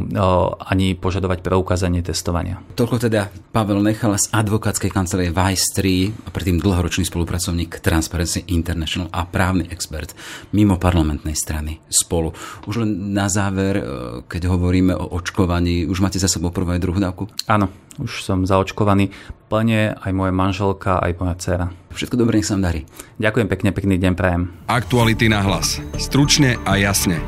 ani 0.59 0.99
požadovať 0.99 1.47
preukázanie 1.47 2.03
testovania. 2.03 2.59
Toľko 2.75 3.07
teda 3.07 3.31
Pavel 3.55 3.79
Nechala 3.79 4.19
z 4.19 4.35
advokátskej 4.35 4.91
kancelárie 4.91 5.31
Vice 5.31 5.71
3 5.79 6.27
a 6.27 6.29
predtým 6.35 6.59
dlhoročný 6.59 7.07
spolupracovník 7.07 7.79
Transparency 7.79 8.43
International 8.51 9.07
a 9.15 9.23
právny 9.23 9.71
expert 9.71 10.11
mimo 10.51 10.75
parlamentnej 10.75 11.39
strany 11.39 11.79
spolu. 11.87 12.35
Už 12.67 12.83
len 12.83 13.15
na 13.15 13.31
záver, 13.31 13.79
keď 14.27 14.51
hovoríme 14.51 14.91
o 14.99 15.23
očkovaní, 15.23 15.87
už 15.87 16.03
máte 16.03 16.19
za 16.19 16.27
sebou 16.27 16.51
prvú 16.51 16.75
aj 16.75 16.83
druhú 16.83 16.99
dávku? 16.99 17.31
Áno, 17.47 17.71
už 17.99 18.23
som 18.25 18.47
zaočkovaný 18.47 19.11
plne, 19.51 19.99
aj 19.99 20.13
moja 20.15 20.33
manželka, 20.33 21.03
aj 21.03 21.13
moja 21.19 21.35
dcera. 21.37 21.67
Všetko 21.93 22.15
dobré, 22.15 22.39
nech 22.39 22.47
sa 22.47 22.55
vám 22.55 22.71
darí. 22.71 22.81
Ďakujem 23.19 23.49
pekne, 23.51 23.71
pekný 23.75 23.97
deň 23.99 24.13
prajem. 24.15 24.43
Aktuality 24.71 25.27
na 25.27 25.43
hlas. 25.43 25.83
Stručne 25.99 26.57
a 26.63 26.79
jasne. 26.79 27.19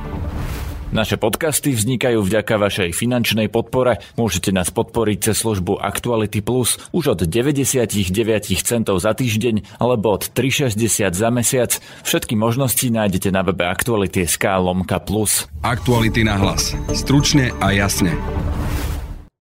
Naše 0.91 1.23
podcasty 1.23 1.71
vznikajú 1.71 2.19
vďaka 2.19 2.59
vašej 2.59 2.91
finančnej 2.91 3.47
podpore. 3.47 4.03
Môžete 4.19 4.51
nás 4.51 4.75
podporiť 4.75 5.31
cez 5.31 5.39
službu 5.39 5.79
Actuality 5.79 6.43
Plus 6.43 6.83
už 6.91 7.15
od 7.15 7.21
99 7.31 8.11
centov 8.67 8.99
za 8.99 9.15
týždeň 9.15 9.79
alebo 9.79 10.19
od 10.19 10.35
3,60 10.35 11.15
za 11.15 11.29
mesiac. 11.31 11.71
Všetky 12.03 12.35
možnosti 12.35 12.83
nájdete 12.83 13.31
na 13.31 13.47
webe 13.47 13.71
Actuality.sk 13.71 14.43
lomka 14.59 14.99
plus. 14.99 15.47
Aktuality 15.63 16.27
na 16.27 16.35
hlas. 16.35 16.75
Stručne 16.91 17.55
a 17.63 17.71
jasne. 17.71 18.19